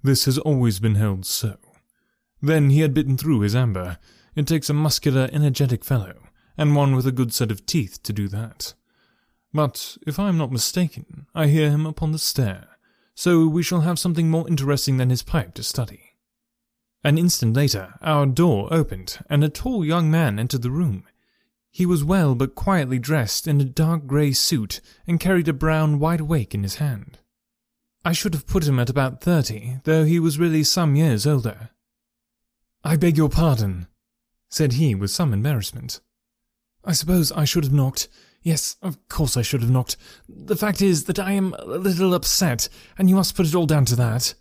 This 0.01 0.23
has 0.23 0.37
always 0.37 0.79
been 0.79 0.95
held 0.95 1.25
so. 1.25 1.57
Then 2.41 2.69
he 2.69 2.79
had 2.79 2.93
bitten 2.93 3.17
through 3.17 3.41
his 3.41 3.53
amber. 3.53 3.97
It 4.33 4.47
takes 4.47 4.69
a 4.69 4.73
muscular, 4.73 5.27
energetic 5.33 5.83
fellow, 5.83 6.13
and 6.57 6.73
one 6.73 6.95
with 6.95 7.05
a 7.05 7.11
good 7.11 7.33
set 7.33 7.51
of 7.51 7.65
teeth 7.65 8.01
to 8.03 8.13
do 8.13 8.29
that. 8.29 8.75
But, 9.53 9.97
if 10.07 10.19
I 10.19 10.29
am 10.29 10.37
not 10.37 10.53
mistaken, 10.53 11.27
I 11.35 11.47
hear 11.47 11.69
him 11.69 11.85
upon 11.85 12.13
the 12.13 12.17
stair, 12.17 12.77
so 13.13 13.45
we 13.45 13.61
shall 13.61 13.81
have 13.81 13.99
something 13.99 14.29
more 14.29 14.47
interesting 14.47 14.95
than 14.95 15.09
his 15.09 15.23
pipe 15.23 15.53
to 15.55 15.63
study. 15.63 16.13
An 17.03 17.17
instant 17.17 17.57
later, 17.57 17.95
our 18.01 18.25
door 18.25 18.69
opened, 18.73 19.19
and 19.29 19.43
a 19.43 19.49
tall 19.49 19.83
young 19.83 20.09
man 20.09 20.39
entered 20.39 20.61
the 20.61 20.71
room. 20.71 21.03
He 21.71 21.85
was 21.85 22.03
well 22.03 22.35
but 22.35 22.53
quietly 22.53 22.99
dressed 22.99 23.47
in 23.47 23.61
a 23.61 23.65
dark 23.65 24.05
grey 24.05 24.33
suit, 24.33 24.81
and 25.07 25.19
carried 25.19 25.47
a 25.47 25.53
brown 25.53 25.99
wide 25.99 26.19
awake 26.19 26.53
in 26.53 26.63
his 26.63 26.75
hand. 26.75 27.17
I 28.03 28.11
should 28.11 28.33
have 28.33 28.45
put 28.45 28.67
him 28.67 28.77
at 28.79 28.89
about 28.89 29.21
thirty, 29.21 29.77
though 29.85 30.03
he 30.03 30.19
was 30.19 30.37
really 30.37 30.63
some 30.63 30.95
years 30.95 31.25
older. 31.25 31.69
I 32.83 32.97
beg 32.97 33.15
your 33.15 33.29
pardon, 33.29 33.87
said 34.49 34.73
he 34.73 34.95
with 34.95 35.11
some 35.11 35.33
embarrassment. 35.33 36.01
I 36.83 36.91
suppose 36.91 37.31
I 37.31 37.45
should 37.45 37.63
have 37.63 37.73
knocked. 37.73 38.09
Yes, 38.41 38.75
of 38.81 38.97
course 39.07 39.37
I 39.37 39.43
should 39.43 39.61
have 39.61 39.69
knocked. 39.69 39.97
The 40.27 40.55
fact 40.57 40.81
is 40.81 41.05
that 41.05 41.19
I 41.19 41.33
am 41.33 41.53
a 41.59 41.77
little 41.77 42.13
upset, 42.13 42.67
and 42.97 43.09
you 43.09 43.15
must 43.15 43.35
put 43.35 43.45
it 43.45 43.55
all 43.55 43.67
down 43.67 43.85
to 43.85 43.95
that. 43.95 44.33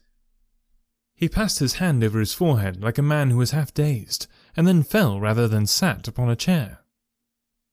He 1.14 1.28
passed 1.28 1.58
his 1.58 1.74
hand 1.74 2.02
over 2.02 2.18
his 2.18 2.32
forehead 2.32 2.82
like 2.82 2.96
a 2.96 3.02
man 3.02 3.30
who 3.30 3.36
was 3.36 3.50
half 3.50 3.74
dazed, 3.74 4.26
and 4.56 4.66
then 4.66 4.82
fell 4.82 5.20
rather 5.20 5.46
than 5.46 5.66
sat 5.66 6.08
upon 6.08 6.30
a 6.30 6.34
chair. 6.34 6.78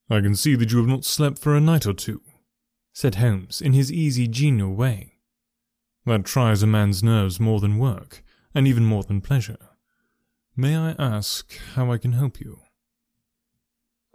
I 0.09 0.21
can 0.21 0.35
see 0.35 0.55
that 0.55 0.71
you 0.71 0.77
have 0.77 0.87
not 0.87 1.03
slept 1.03 1.37
for 1.37 1.55
a 1.55 1.61
night 1.61 1.85
or 1.85 1.93
two, 1.93 2.21
said 2.93 3.15
Holmes 3.15 3.61
in 3.61 3.73
his 3.73 3.91
easy, 3.91 4.27
genial 4.27 4.73
way. 4.73 5.17
That 6.05 6.23
tries 6.23 6.63
a 6.63 6.67
man's 6.67 7.03
nerves 7.03 7.39
more 7.39 7.59
than 7.59 7.77
work, 7.77 8.23
and 8.55 8.65
even 8.65 8.85
more 8.85 9.03
than 9.03 9.19
pleasure. 9.19 9.57
May 10.55 10.77
I 10.77 10.95
ask 10.97 11.57
how 11.75 11.91
I 11.91 11.97
can 11.97 12.13
help 12.13 12.39
you? 12.39 12.61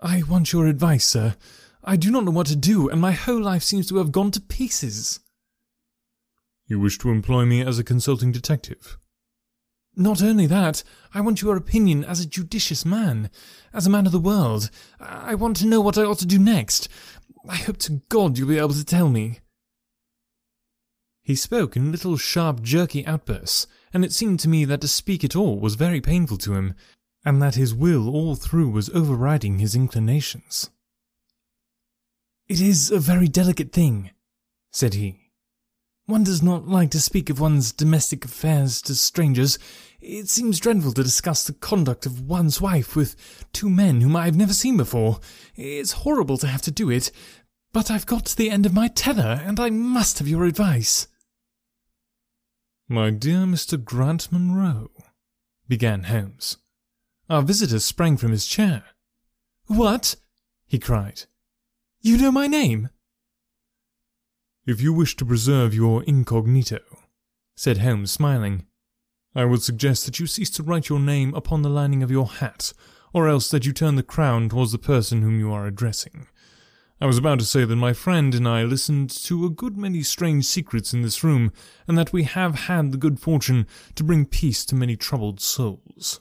I 0.00 0.22
want 0.22 0.52
your 0.52 0.66
advice, 0.66 1.04
sir. 1.04 1.36
I 1.84 1.96
do 1.96 2.10
not 2.10 2.24
know 2.24 2.30
what 2.30 2.46
to 2.46 2.56
do, 2.56 2.88
and 2.88 3.00
my 3.00 3.12
whole 3.12 3.42
life 3.42 3.62
seems 3.62 3.86
to 3.88 3.98
have 3.98 4.10
gone 4.10 4.30
to 4.32 4.40
pieces. 4.40 5.20
You 6.66 6.80
wish 6.80 6.96
to 6.98 7.10
employ 7.10 7.44
me 7.44 7.60
as 7.60 7.78
a 7.78 7.84
consulting 7.84 8.32
detective? 8.32 8.98
Not 9.94 10.22
only 10.22 10.46
that, 10.46 10.82
I 11.12 11.20
want 11.20 11.42
your 11.42 11.56
opinion 11.56 12.04
as 12.04 12.20
a 12.20 12.26
judicious 12.26 12.84
man, 12.84 13.30
as 13.74 13.86
a 13.86 13.90
man 13.90 14.06
of 14.06 14.12
the 14.12 14.18
world. 14.18 14.70
I 14.98 15.34
want 15.34 15.56
to 15.58 15.66
know 15.66 15.80
what 15.80 15.98
I 15.98 16.04
ought 16.04 16.18
to 16.20 16.26
do 16.26 16.38
next. 16.38 16.88
I 17.48 17.56
hope 17.56 17.76
to 17.78 18.00
God 18.08 18.38
you'll 18.38 18.48
be 18.48 18.58
able 18.58 18.70
to 18.70 18.84
tell 18.84 19.08
me. 19.08 19.40
He 21.22 21.34
spoke 21.36 21.76
in 21.76 21.92
little 21.92 22.16
sharp, 22.16 22.62
jerky 22.62 23.06
outbursts, 23.06 23.66
and 23.92 24.04
it 24.04 24.12
seemed 24.12 24.40
to 24.40 24.48
me 24.48 24.64
that 24.64 24.80
to 24.80 24.88
speak 24.88 25.22
at 25.24 25.36
all 25.36 25.60
was 25.60 25.74
very 25.74 26.00
painful 26.00 26.38
to 26.38 26.54
him, 26.54 26.74
and 27.24 27.40
that 27.40 27.54
his 27.54 27.74
will 27.74 28.08
all 28.08 28.34
through 28.34 28.70
was 28.70 28.90
overriding 28.90 29.58
his 29.58 29.74
inclinations. 29.74 30.70
It 32.48 32.60
is 32.60 32.90
a 32.90 32.98
very 32.98 33.28
delicate 33.28 33.72
thing, 33.72 34.10
said 34.72 34.94
he. 34.94 35.21
One 36.06 36.24
does 36.24 36.42
not 36.42 36.68
like 36.68 36.90
to 36.90 37.00
speak 37.00 37.30
of 37.30 37.40
one's 37.40 37.72
domestic 37.72 38.24
affairs 38.24 38.82
to 38.82 38.94
strangers. 38.94 39.58
It 40.00 40.28
seems 40.28 40.58
dreadful 40.58 40.92
to 40.94 41.02
discuss 41.02 41.44
the 41.44 41.52
conduct 41.52 42.06
of 42.06 42.28
one's 42.28 42.60
wife 42.60 42.96
with 42.96 43.14
two 43.52 43.70
men 43.70 44.00
whom 44.00 44.16
I 44.16 44.24
have 44.24 44.36
never 44.36 44.52
seen 44.52 44.76
before. 44.76 45.20
It's 45.54 45.92
horrible 45.92 46.38
to 46.38 46.48
have 46.48 46.62
to 46.62 46.70
do 46.72 46.90
it, 46.90 47.12
But 47.72 47.90
I've 47.90 48.06
got 48.06 48.26
to 48.26 48.36
the 48.36 48.50
end 48.50 48.66
of 48.66 48.74
my 48.74 48.88
tether, 48.88 49.40
and 49.44 49.58
I 49.58 49.70
must 49.70 50.18
have 50.18 50.28
your 50.28 50.44
advice. 50.44 51.08
My 52.86 53.10
dear 53.10 53.46
Mr. 53.46 53.82
Grant 53.82 54.30
Munro, 54.30 54.90
began 55.68 56.04
Holmes. 56.04 56.58
Our 57.30 57.40
visitor 57.40 57.78
sprang 57.78 58.18
from 58.18 58.32
his 58.32 58.46
chair. 58.46 58.84
What? 59.66 60.16
he 60.66 60.78
cried. 60.78 61.22
You 62.02 62.18
know 62.18 62.30
my 62.30 62.46
name? 62.46 62.90
If 64.64 64.80
you 64.80 64.92
wish 64.92 65.16
to 65.16 65.24
preserve 65.24 65.74
your 65.74 66.04
incognito, 66.04 66.78
said 67.56 67.78
Holmes, 67.78 68.12
smiling, 68.12 68.64
I 69.34 69.44
would 69.44 69.60
suggest 69.60 70.04
that 70.06 70.20
you 70.20 70.28
cease 70.28 70.50
to 70.50 70.62
write 70.62 70.88
your 70.88 71.00
name 71.00 71.34
upon 71.34 71.62
the 71.62 71.68
lining 71.68 72.00
of 72.04 72.12
your 72.12 72.28
hat, 72.28 72.72
or 73.12 73.26
else 73.26 73.50
that 73.50 73.66
you 73.66 73.72
turn 73.72 73.96
the 73.96 74.04
crown 74.04 74.48
towards 74.48 74.70
the 74.70 74.78
person 74.78 75.22
whom 75.22 75.40
you 75.40 75.52
are 75.52 75.66
addressing. 75.66 76.28
I 77.00 77.06
was 77.06 77.18
about 77.18 77.40
to 77.40 77.44
say 77.44 77.64
that 77.64 77.74
my 77.74 77.92
friend 77.92 78.36
and 78.36 78.46
I 78.46 78.62
listened 78.62 79.10
to 79.24 79.44
a 79.44 79.50
good 79.50 79.76
many 79.76 80.04
strange 80.04 80.44
secrets 80.44 80.94
in 80.94 81.02
this 81.02 81.24
room, 81.24 81.50
and 81.88 81.98
that 81.98 82.12
we 82.12 82.22
have 82.22 82.54
had 82.54 82.92
the 82.92 82.98
good 82.98 83.18
fortune 83.18 83.66
to 83.96 84.04
bring 84.04 84.26
peace 84.26 84.64
to 84.66 84.76
many 84.76 84.94
troubled 84.94 85.40
souls. 85.40 86.20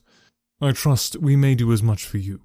I 0.60 0.72
trust 0.72 1.16
we 1.18 1.36
may 1.36 1.54
do 1.54 1.72
as 1.72 1.84
much 1.84 2.06
for 2.06 2.18
you. 2.18 2.42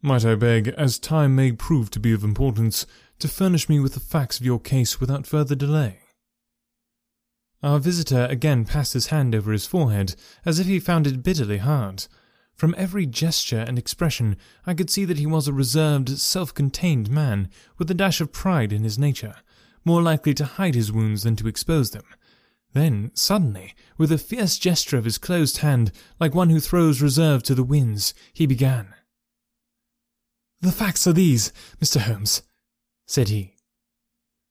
Might 0.00 0.24
I 0.24 0.36
beg, 0.36 0.68
as 0.68 1.00
time 1.00 1.34
may 1.34 1.50
prove 1.50 1.90
to 1.90 1.98
be 1.98 2.12
of 2.12 2.22
importance, 2.22 2.86
to 3.18 3.28
furnish 3.28 3.68
me 3.68 3.80
with 3.80 3.94
the 3.94 4.00
facts 4.00 4.38
of 4.38 4.46
your 4.46 4.60
case 4.60 5.00
without 5.00 5.26
further 5.26 5.54
delay? 5.54 6.00
Our 7.62 7.80
visitor 7.80 8.26
again 8.30 8.64
passed 8.64 8.92
his 8.92 9.08
hand 9.08 9.34
over 9.34 9.50
his 9.50 9.66
forehead, 9.66 10.14
as 10.44 10.58
if 10.60 10.66
he 10.66 10.78
found 10.78 11.06
it 11.06 11.22
bitterly 11.22 11.58
hard. 11.58 12.06
From 12.54 12.74
every 12.78 13.06
gesture 13.06 13.64
and 13.66 13.78
expression, 13.78 14.36
I 14.66 14.74
could 14.74 14.90
see 14.90 15.04
that 15.04 15.18
he 15.18 15.26
was 15.26 15.48
a 15.48 15.52
reserved, 15.52 16.18
self 16.18 16.54
contained 16.54 17.10
man, 17.10 17.48
with 17.76 17.90
a 17.90 17.94
dash 17.94 18.20
of 18.20 18.32
pride 18.32 18.72
in 18.72 18.84
his 18.84 18.98
nature, 18.98 19.36
more 19.84 20.02
likely 20.02 20.34
to 20.34 20.44
hide 20.44 20.74
his 20.74 20.92
wounds 20.92 21.22
than 21.24 21.36
to 21.36 21.48
expose 21.48 21.90
them. 21.90 22.04
Then, 22.74 23.10
suddenly, 23.14 23.74
with 23.96 24.12
a 24.12 24.18
fierce 24.18 24.58
gesture 24.58 24.96
of 24.96 25.04
his 25.04 25.18
closed 25.18 25.58
hand, 25.58 25.90
like 26.20 26.34
one 26.34 26.50
who 26.50 26.60
throws 26.60 27.02
reserve 27.02 27.42
to 27.44 27.54
the 27.54 27.64
winds, 27.64 28.14
he 28.32 28.46
began. 28.46 28.94
The 30.60 30.72
facts 30.72 31.06
are 31.06 31.12
these, 31.12 31.52
Mr. 31.80 32.00
Holmes, 32.00 32.42
said 33.08 33.28
he. 33.28 33.54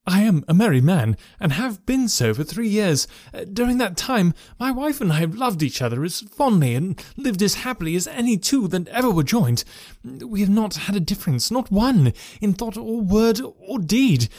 I 0.09 0.21
am 0.21 0.45
a 0.47 0.53
married 0.53 0.85
man, 0.85 1.17
and 1.37 1.51
have 1.51 1.85
been 1.85 2.07
so 2.07 2.33
for 2.33 2.45
three 2.45 2.69
years. 2.69 3.09
Uh, 3.33 3.43
during 3.43 3.77
that 3.79 3.97
time, 3.97 4.33
my 4.57 4.71
wife 4.71 5.01
and 5.01 5.11
I 5.11 5.19
have 5.19 5.35
loved 5.35 5.61
each 5.61 5.81
other 5.81 6.01
as 6.05 6.21
fondly 6.21 6.75
and 6.75 6.97
lived 7.17 7.41
as 7.41 7.55
happily 7.55 7.93
as 7.97 8.07
any 8.07 8.37
two 8.37 8.69
that 8.69 8.87
ever 8.87 9.11
were 9.11 9.23
joined. 9.23 9.65
We 10.05 10.39
have 10.39 10.49
not 10.49 10.75
had 10.75 10.95
a 10.95 11.01
difference, 11.01 11.51
not 11.51 11.69
one, 11.73 12.13
in 12.39 12.53
thought 12.53 12.77
or 12.77 13.01
word 13.01 13.41
or 13.59 13.79
deed. 13.79 14.29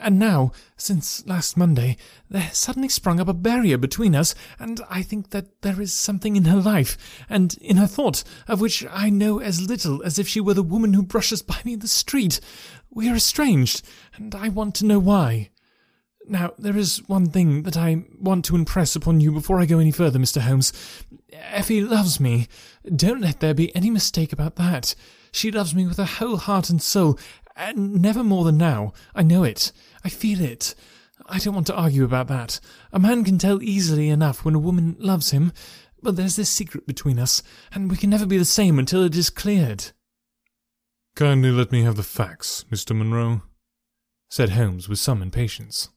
And 0.00 0.18
now, 0.18 0.52
since 0.78 1.26
last 1.26 1.58
Monday, 1.58 1.98
there 2.30 2.40
has 2.40 2.56
suddenly 2.56 2.88
sprung 2.88 3.20
up 3.20 3.28
a 3.28 3.34
barrier 3.34 3.76
between 3.76 4.14
us, 4.14 4.34
and 4.58 4.80
I 4.88 5.02
think 5.02 5.28
that 5.30 5.60
there 5.60 5.80
is 5.82 5.92
something 5.92 6.36
in 6.36 6.46
her 6.46 6.60
life, 6.60 6.96
and 7.28 7.54
in 7.60 7.76
her 7.76 7.86
thought, 7.86 8.24
of 8.46 8.62
which 8.62 8.86
I 8.90 9.10
know 9.10 9.40
as 9.40 9.68
little 9.68 10.02
as 10.04 10.18
if 10.18 10.26
she 10.26 10.40
were 10.40 10.54
the 10.54 10.62
woman 10.62 10.94
who 10.94 11.02
brushes 11.02 11.42
by 11.42 11.60
me 11.66 11.74
in 11.74 11.80
the 11.80 11.88
street. 11.88 12.40
We 12.90 13.08
are 13.08 13.16
estranged, 13.16 13.82
and 14.14 14.34
I 14.34 14.48
want 14.48 14.74
to 14.76 14.86
know 14.86 14.98
why. 14.98 15.50
Now, 16.26 16.52
there 16.58 16.76
is 16.76 17.02
one 17.06 17.26
thing 17.26 17.62
that 17.62 17.76
I 17.76 18.04
want 18.20 18.44
to 18.46 18.54
impress 18.54 18.94
upon 18.94 19.20
you 19.20 19.32
before 19.32 19.60
I 19.60 19.66
go 19.66 19.78
any 19.78 19.90
further, 19.92 20.18
Mr. 20.18 20.42
Holmes. 20.42 20.72
Effie 21.32 21.80
loves 21.80 22.20
me. 22.20 22.48
Don't 22.84 23.22
let 23.22 23.40
there 23.40 23.54
be 23.54 23.74
any 23.74 23.88
mistake 23.88 24.32
about 24.32 24.56
that. 24.56 24.94
She 25.32 25.50
loves 25.50 25.74
me 25.74 25.86
with 25.86 25.96
her 25.96 26.04
whole 26.04 26.36
heart 26.36 26.68
and 26.68 26.82
soul, 26.82 27.18
and 27.56 28.02
never 28.02 28.22
more 28.22 28.44
than 28.44 28.58
now. 28.58 28.92
I 29.14 29.22
know 29.22 29.42
it. 29.42 29.72
I 30.04 30.08
feel 30.08 30.40
it. 30.40 30.74
I 31.26 31.38
don't 31.38 31.54
want 31.54 31.66
to 31.68 31.76
argue 31.76 32.04
about 32.04 32.28
that. 32.28 32.60
A 32.92 32.98
man 32.98 33.24
can 33.24 33.38
tell 33.38 33.62
easily 33.62 34.08
enough 34.08 34.44
when 34.44 34.54
a 34.54 34.60
woman 34.60 34.96
loves 34.98 35.30
him, 35.30 35.52
but 36.02 36.16
there's 36.16 36.36
this 36.36 36.50
secret 36.50 36.86
between 36.86 37.18
us, 37.18 37.42
and 37.72 37.90
we 37.90 37.96
can 37.96 38.10
never 38.10 38.26
be 38.26 38.38
the 38.38 38.44
same 38.44 38.78
until 38.78 39.02
it 39.02 39.16
is 39.16 39.30
cleared. 39.30 39.92
Kindly 41.18 41.50
let 41.50 41.72
me 41.72 41.82
have 41.82 41.96
the 41.96 42.04
facts, 42.04 42.64
Mr. 42.70 42.94
Munro, 42.94 43.42
said 44.30 44.50
Holmes 44.50 44.88
with 44.88 45.00
some 45.00 45.20
impatience. 45.20 45.88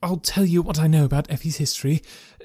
I'll 0.00 0.18
tell 0.18 0.44
you 0.44 0.62
what 0.62 0.78
I 0.78 0.86
know 0.86 1.04
about 1.04 1.28
Effie's 1.28 1.56
history. 1.56 2.02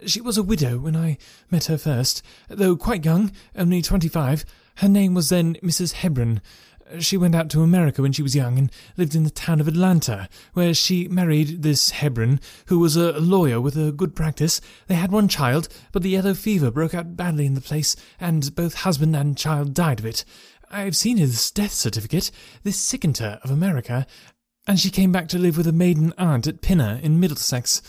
She 0.08 0.20
was 0.20 0.36
a 0.36 0.42
widow 0.42 0.80
when 0.80 0.96
I 0.96 1.20
met 1.52 1.66
her 1.66 1.78
first, 1.78 2.24
though 2.50 2.76
quite 2.76 3.06
young, 3.06 3.32
only 3.56 3.84
twenty-five. 3.84 4.46
Her 4.78 4.90
name 4.90 5.14
was 5.14 5.30
then 5.30 5.54
Mrs. 5.62 5.92
Hebron. 5.92 6.42
She 7.00 7.18
went 7.18 7.36
out 7.36 7.50
to 7.52 7.62
America 7.62 8.02
when 8.02 8.12
she 8.12 8.24
was 8.24 8.36
young 8.36 8.58
and 8.58 8.72
lived 8.98 9.16
in 9.16 9.24
the 9.24 9.30
town 9.30 9.62
of 9.62 9.68
Atlanta, 9.68 10.28
where 10.54 10.74
she 10.74 11.08
married 11.08 11.62
this 11.62 11.92
Hebron, 11.92 12.40
who 12.66 12.80
was 12.80 12.96
a 12.96 13.14
lawyer 13.20 13.62
with 13.62 13.78
a 13.78 13.92
good 13.92 14.16
practice. 14.16 14.60
They 14.88 14.96
had 14.96 15.12
one 15.12 15.28
child, 15.28 15.70
but 15.92 16.02
the 16.02 16.10
yellow 16.10 16.34
fever 16.34 16.72
broke 16.72 16.94
out 16.96 17.16
badly 17.16 17.46
in 17.46 17.54
the 17.54 17.62
place, 17.62 17.96
and 18.20 18.54
both 18.56 18.74
husband 18.74 19.16
and 19.16 19.38
child 19.38 19.76
died 19.76 20.00
of 20.00 20.06
it. 20.06 20.26
I've 20.74 20.96
seen 20.96 21.18
his 21.18 21.52
death 21.52 21.72
certificate. 21.72 22.32
This 22.64 22.80
sickened 22.80 23.20
her 23.20 23.40
of 23.44 23.52
America, 23.52 24.08
and 24.66 24.80
she 24.80 24.90
came 24.90 25.12
back 25.12 25.28
to 25.28 25.38
live 25.38 25.56
with 25.56 25.68
a 25.68 25.72
maiden 25.72 26.14
aunt 26.18 26.48
at 26.48 26.62
Pinner 26.62 27.00
in 27.04 27.20
Middlesex. 27.20 27.82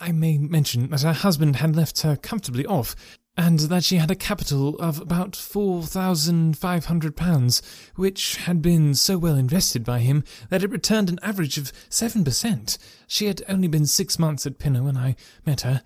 I 0.00 0.10
may 0.10 0.38
mention 0.38 0.88
that 0.88 1.02
her 1.02 1.12
husband 1.12 1.56
had 1.56 1.76
left 1.76 2.00
her 2.00 2.16
comfortably 2.16 2.64
off, 2.64 2.96
and 3.36 3.58
that 3.60 3.84
she 3.84 3.96
had 3.96 4.10
a 4.10 4.16
capital 4.16 4.76
of 4.76 5.00
about 5.00 5.36
four 5.36 5.82
thousand 5.82 6.56
five 6.56 6.86
hundred 6.86 7.14
pounds, 7.14 7.60
which 7.96 8.36
had 8.36 8.62
been 8.62 8.94
so 8.94 9.18
well 9.18 9.36
invested 9.36 9.84
by 9.84 9.98
him 9.98 10.24
that 10.48 10.62
it 10.62 10.70
returned 10.70 11.10
an 11.10 11.18
average 11.22 11.58
of 11.58 11.72
seven 11.90 12.24
per 12.24 12.30
cent. 12.30 12.78
She 13.06 13.26
had 13.26 13.42
only 13.50 13.68
been 13.68 13.86
six 13.86 14.18
months 14.18 14.46
at 14.46 14.58
Pinner 14.58 14.82
when 14.82 14.96
I 14.96 15.16
met 15.44 15.60
her. 15.60 15.82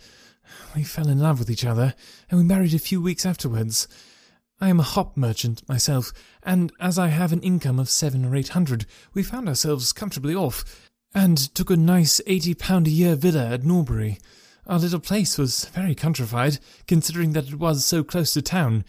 We 0.77 0.85
fell 0.85 1.09
in 1.09 1.19
love 1.19 1.41
with 1.41 1.51
each 1.51 1.65
other, 1.65 1.95
and 2.31 2.39
we 2.39 2.45
married 2.45 2.75
a 2.75 2.79
few 2.79 3.03
weeks 3.03 3.27
afterwards. 3.27 3.89
I 4.61 4.71
am 4.71 4.81
a 4.81 4.85
hop 4.85 5.17
merchant 5.17 5.67
myself, 5.69 6.13
and 6.43 6.73
as 6.81 6.99
I 6.99 7.09
have 7.09 7.33
an 7.33 7.43
income 7.43 7.79
of 7.79 7.89
seven 7.89 8.25
or 8.25 8.35
eight 8.35 8.49
hundred, 8.49 8.87
we 9.15 9.23
found 9.23 9.49
ourselves 9.49 9.93
comfortably 9.93 10.35
off, 10.35 10.89
and 11.15 11.39
took 11.55 11.71
a 11.71 11.77
nice 11.77 12.21
eighty 12.27 12.55
pound 12.55 12.89
a 12.89 12.91
year 12.91 13.15
villa 13.15 13.47
at 13.51 13.63
Norbury. 13.63 14.19
Our 14.67 14.81
little 14.81 14.99
place 14.99 15.39
was 15.39 15.67
very 15.67 15.95
countrified, 15.95 16.59
considering 16.89 17.35
that 17.35 17.49
it 17.49 17.55
was 17.61 17.85
so 17.85 18.03
close 18.03 18.33
to 18.35 18.43
town. 18.43 18.85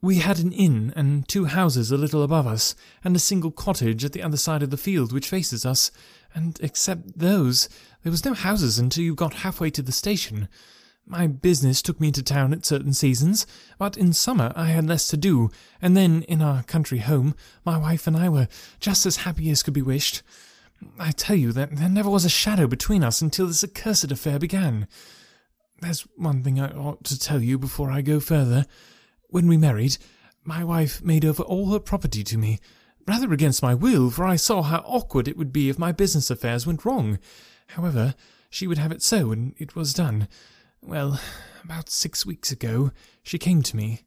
We 0.00 0.18
had 0.18 0.38
an 0.38 0.52
inn 0.52 0.92
and 0.94 1.26
two 1.26 1.46
houses 1.46 1.90
a 1.90 1.96
little 1.96 2.22
above 2.22 2.46
us, 2.46 2.76
and 3.02 3.16
a 3.16 3.18
single 3.18 3.50
cottage 3.50 4.04
at 4.04 4.12
the 4.12 4.22
other 4.22 4.36
side 4.36 4.62
of 4.62 4.70
the 4.70 4.76
field 4.76 5.12
which 5.12 5.28
faces 5.28 5.66
us, 5.66 5.90
and 6.32 6.56
except 6.62 7.18
those, 7.18 7.68
there 8.04 8.12
was 8.12 8.24
no 8.24 8.34
houses 8.34 8.78
until 8.78 9.02
you 9.02 9.16
got 9.16 9.34
halfway 9.34 9.70
to 9.70 9.82
the 9.82 9.90
station. 9.90 10.48
My 11.10 11.26
business 11.26 11.80
took 11.80 11.98
me 11.98 12.08
into 12.08 12.22
town 12.22 12.52
at 12.52 12.66
certain 12.66 12.92
seasons, 12.92 13.46
but 13.78 13.96
in 13.96 14.12
summer 14.12 14.52
I 14.54 14.66
had 14.66 14.86
less 14.86 15.08
to 15.08 15.16
do, 15.16 15.50
and 15.80 15.96
then 15.96 16.20
in 16.24 16.42
our 16.42 16.62
country 16.64 16.98
home 16.98 17.34
my 17.64 17.78
wife 17.78 18.06
and 18.06 18.14
I 18.14 18.28
were 18.28 18.46
just 18.78 19.06
as 19.06 19.16
happy 19.16 19.48
as 19.48 19.62
could 19.62 19.72
be 19.72 19.80
wished. 19.80 20.22
I 20.98 21.12
tell 21.12 21.34
you 21.34 21.50
that 21.52 21.74
there 21.74 21.88
never 21.88 22.10
was 22.10 22.26
a 22.26 22.28
shadow 22.28 22.66
between 22.66 23.02
us 23.02 23.22
until 23.22 23.46
this 23.46 23.64
accursed 23.64 24.12
affair 24.12 24.38
began. 24.38 24.86
There's 25.80 26.02
one 26.14 26.42
thing 26.42 26.60
I 26.60 26.72
ought 26.72 27.04
to 27.04 27.18
tell 27.18 27.42
you 27.42 27.58
before 27.58 27.90
I 27.90 28.02
go 28.02 28.20
further. 28.20 28.66
When 29.30 29.48
we 29.48 29.56
married, 29.56 29.96
my 30.44 30.62
wife 30.62 31.02
made 31.02 31.24
over 31.24 31.42
all 31.42 31.72
her 31.72 31.80
property 31.80 32.22
to 32.24 32.36
me, 32.36 32.58
rather 33.06 33.32
against 33.32 33.62
my 33.62 33.72
will, 33.72 34.10
for 34.10 34.26
I 34.26 34.36
saw 34.36 34.60
how 34.60 34.84
awkward 34.84 35.26
it 35.26 35.38
would 35.38 35.54
be 35.54 35.70
if 35.70 35.78
my 35.78 35.90
business 35.90 36.30
affairs 36.30 36.66
went 36.66 36.84
wrong. 36.84 37.18
However, 37.68 38.14
she 38.50 38.66
would 38.66 38.78
have 38.78 38.92
it 38.92 39.02
so, 39.02 39.32
and 39.32 39.54
it 39.56 39.74
was 39.74 39.94
done. 39.94 40.28
Well, 40.82 41.20
about 41.64 41.90
six 41.90 42.24
weeks 42.24 42.50
ago, 42.50 42.92
she 43.22 43.38
came 43.38 43.62
to 43.62 43.76
me. 43.76 44.02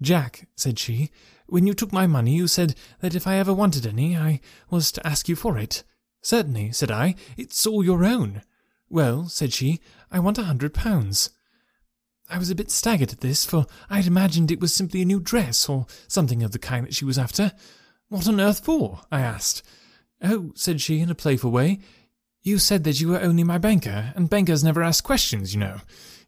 Jack, 0.00 0.48
said 0.56 0.78
she, 0.78 1.10
when 1.46 1.66
you 1.66 1.74
took 1.74 1.92
my 1.92 2.06
money, 2.06 2.34
you 2.34 2.48
said 2.48 2.74
that 3.00 3.14
if 3.14 3.26
I 3.26 3.36
ever 3.36 3.52
wanted 3.52 3.86
any, 3.86 4.16
I 4.16 4.40
was 4.70 4.90
to 4.92 5.06
ask 5.06 5.28
you 5.28 5.36
for 5.36 5.58
it. 5.58 5.84
Certainly, 6.22 6.72
said 6.72 6.90
I, 6.90 7.14
it's 7.36 7.66
all 7.66 7.84
your 7.84 8.04
own. 8.04 8.42
Well, 8.88 9.28
said 9.28 9.52
she, 9.52 9.80
I 10.10 10.20
want 10.20 10.38
a 10.38 10.44
hundred 10.44 10.74
pounds. 10.74 11.30
I 12.30 12.38
was 12.38 12.50
a 12.50 12.54
bit 12.54 12.70
staggered 12.70 13.12
at 13.12 13.20
this, 13.20 13.44
for 13.44 13.66
I 13.90 13.96
had 13.96 14.06
imagined 14.06 14.50
it 14.50 14.60
was 14.60 14.72
simply 14.72 15.02
a 15.02 15.06
new 15.06 15.20
dress, 15.20 15.68
or 15.68 15.86
something 16.08 16.42
of 16.42 16.52
the 16.52 16.58
kind 16.58 16.86
that 16.86 16.94
she 16.94 17.04
was 17.04 17.18
after. 17.18 17.52
What 18.08 18.28
on 18.28 18.40
earth 18.40 18.64
for? 18.64 19.02
I 19.12 19.20
asked. 19.20 19.62
Oh, 20.22 20.52
said 20.54 20.80
she 20.80 21.00
in 21.00 21.10
a 21.10 21.14
playful 21.14 21.50
way, 21.50 21.80
you 22.44 22.58
said 22.58 22.84
that 22.84 23.00
you 23.00 23.08
were 23.08 23.20
only 23.20 23.42
my 23.42 23.56
banker, 23.56 24.12
and 24.14 24.28
bankers 24.28 24.62
never 24.62 24.82
ask 24.82 25.02
questions, 25.02 25.54
you 25.54 25.60
know. 25.60 25.80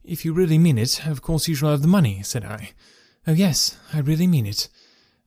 If 0.03 0.25
you 0.25 0.33
really 0.33 0.57
mean 0.57 0.79
it, 0.79 1.07
of 1.07 1.21
course 1.21 1.47
you 1.47 1.55
shall 1.55 1.71
have 1.71 1.83
the 1.83 1.89
money, 1.89 2.23
said 2.23 2.43
I. 2.43 2.71
Oh, 3.27 3.35
yes, 3.35 3.79
I 3.93 4.01
really 4.01 4.27
mean 4.27 4.47
it. 4.47 4.71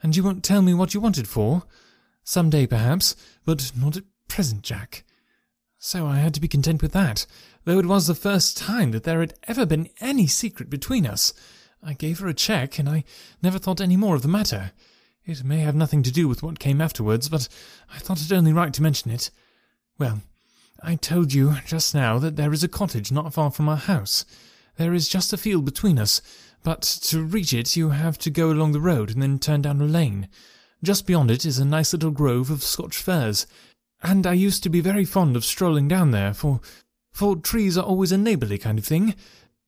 And 0.02 0.16
you 0.16 0.24
won't 0.24 0.44
tell 0.44 0.64
me 0.64 0.74
what 0.74 0.96
you 0.96 1.00
want 1.00 1.20
it 1.20 1.28
for? 1.28 1.64
Some 2.24 2.50
day, 2.50 2.66
perhaps, 2.66 3.16
but 3.46 3.72
not 3.80 3.98
at 3.98 4.04
present, 4.28 4.64
Jack. 4.64 5.04
So 5.78 6.08
I 6.08 6.18
had 6.18 6.34
to 6.34 6.42
be 6.42 6.48
content 6.48 6.82
with 6.82 6.94
that, 6.94 7.28
though 7.66 7.78
it 7.78 7.86
was 7.86 8.08
the 8.08 8.16
first 8.16 8.58
time 8.58 8.90
that 8.92 9.04
there 9.04 9.20
had 9.20 9.36
ever 9.48 9.68
been 9.68 9.90
any 10.02 10.26
secret 10.26 10.72
between 10.72 11.06
us. 11.06 11.34
I 11.84 11.94
gave 11.94 12.20
her 12.20 12.28
a 12.28 12.34
cheque, 12.34 12.80
and 12.80 12.90
I 12.90 13.04
never 13.44 13.60
thought 13.60 13.80
any 13.80 13.96
more 13.96 14.16
of 14.16 14.24
the 14.24 14.28
matter. 14.28 14.72
It 15.24 15.44
may 15.44 15.60
have 15.60 15.76
nothing 15.76 16.02
to 16.02 16.12
do 16.12 16.28
with 16.28 16.42
what 16.42 16.58
came 16.58 16.82
afterwards, 16.82 17.30
but 17.30 17.48
I 17.94 18.00
thought 18.00 18.22
it 18.22 18.32
only 18.32 18.54
right 18.54 18.74
to 18.74 18.82
mention 18.82 19.12
it. 19.12 19.30
Well, 20.00 20.22
I 20.82 20.96
told 20.96 21.34
you 21.34 21.56
just 21.66 21.94
now 21.94 22.20
that 22.20 22.36
there 22.36 22.54
is 22.54 22.64
a 22.64 22.68
cottage 22.68 23.12
not 23.12 23.34
far 23.34 23.52
from 23.52 23.68
our 23.68 23.78
house. 23.78 24.26
There 24.78 24.94
is 24.94 25.10
just 25.10 25.34
a 25.34 25.38
field 25.38 25.66
between 25.66 26.00
us, 26.00 26.22
but 26.64 26.82
to 26.82 27.24
reach 27.24 27.54
it 27.54 27.76
you 27.76 27.90
have 27.90 28.18
to 28.20 28.30
go 28.30 28.52
along 28.52 28.72
the 28.72 28.80
road 28.80 29.12
and 29.12 29.22
then 29.22 29.40
turn 29.40 29.62
down 29.62 29.82
a 29.82 29.86
lane. 29.86 30.30
Just 30.82 31.06
beyond 31.06 31.32
it 31.32 31.46
is 31.46 31.60
a 31.60 31.66
nice 31.66 31.92
little 31.92 32.12
grove 32.12 32.50
of 32.50 32.64
Scotch 32.64 32.98
firs, 32.98 33.46
and 34.02 34.26
I 34.26 34.34
used 34.34 34.64
to 34.64 34.70
be 34.70 34.80
very 34.80 35.04
fond 35.04 35.36
of 35.36 35.44
strolling 35.44 35.88
down 35.88 36.12
there, 36.12 36.34
for 36.34 36.62
for 37.12 37.36
trees 37.36 37.78
are 37.78 37.84
always 37.84 38.14
a 38.14 38.18
neighbourly 38.18 38.58
kind 38.58 38.80
of 38.80 38.86
thing. 38.86 39.16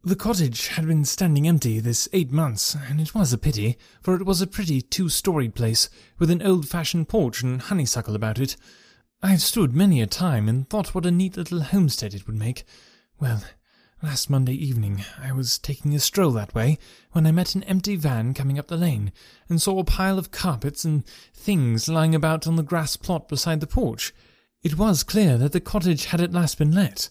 The 0.03 0.15
cottage 0.15 0.69
had 0.69 0.87
been 0.87 1.05
standing 1.05 1.47
empty 1.47 1.79
this 1.79 2.07
eight 2.13 2.31
months, 2.31 2.75
and 2.87 3.01
it 3.01 3.13
was 3.13 3.33
a 3.33 3.37
pity, 3.37 3.77
for 4.01 4.15
it 4.15 4.25
was 4.25 4.41
a 4.41 4.47
pretty 4.47 4.81
two-storied 4.81 5.53
place, 5.53 5.89
with 6.17 6.31
an 6.31 6.41
old-fashioned 6.41 7.09
porch 7.09 7.43
and 7.43 7.61
honeysuckle 7.61 8.15
about 8.15 8.39
it. 8.39 8.55
I 9.23 9.29
have 9.29 9.41
stood 9.43 9.75
many 9.75 10.01
a 10.01 10.07
time 10.07 10.49
and 10.49 10.67
thought 10.67 10.95
what 10.95 11.05
a 11.05 11.11
neat 11.11 11.37
little 11.37 11.61
homestead 11.61 12.15
it 12.15 12.25
would 12.25 12.35
make. 12.35 12.63
Well, 13.19 13.43
last 14.01 14.31
Monday 14.31 14.55
evening 14.55 15.05
I 15.21 15.31
was 15.31 15.59
taking 15.59 15.93
a 15.93 15.99
stroll 15.99 16.31
that 16.31 16.55
way 16.55 16.79
when 17.11 17.27
I 17.27 17.31
met 17.31 17.53
an 17.53 17.61
empty 17.65 17.95
van 17.95 18.33
coming 18.33 18.57
up 18.57 18.67
the 18.67 18.77
lane, 18.77 19.11
and 19.47 19.61
saw 19.61 19.77
a 19.77 19.83
pile 19.83 20.17
of 20.17 20.31
carpets 20.31 20.83
and 20.85 21.05
things 21.35 21.87
lying 21.87 22.15
about 22.15 22.47
on 22.47 22.55
the 22.55 22.63
grass 22.63 22.95
plot 22.95 23.27
beside 23.27 23.59
the 23.59 23.67
porch. 23.67 24.11
It 24.63 24.79
was 24.79 25.03
clear 25.03 25.37
that 25.37 25.51
the 25.51 25.59
cottage 25.59 26.05
had 26.05 26.19
at 26.19 26.33
last 26.33 26.57
been 26.57 26.71
let. 26.71 27.09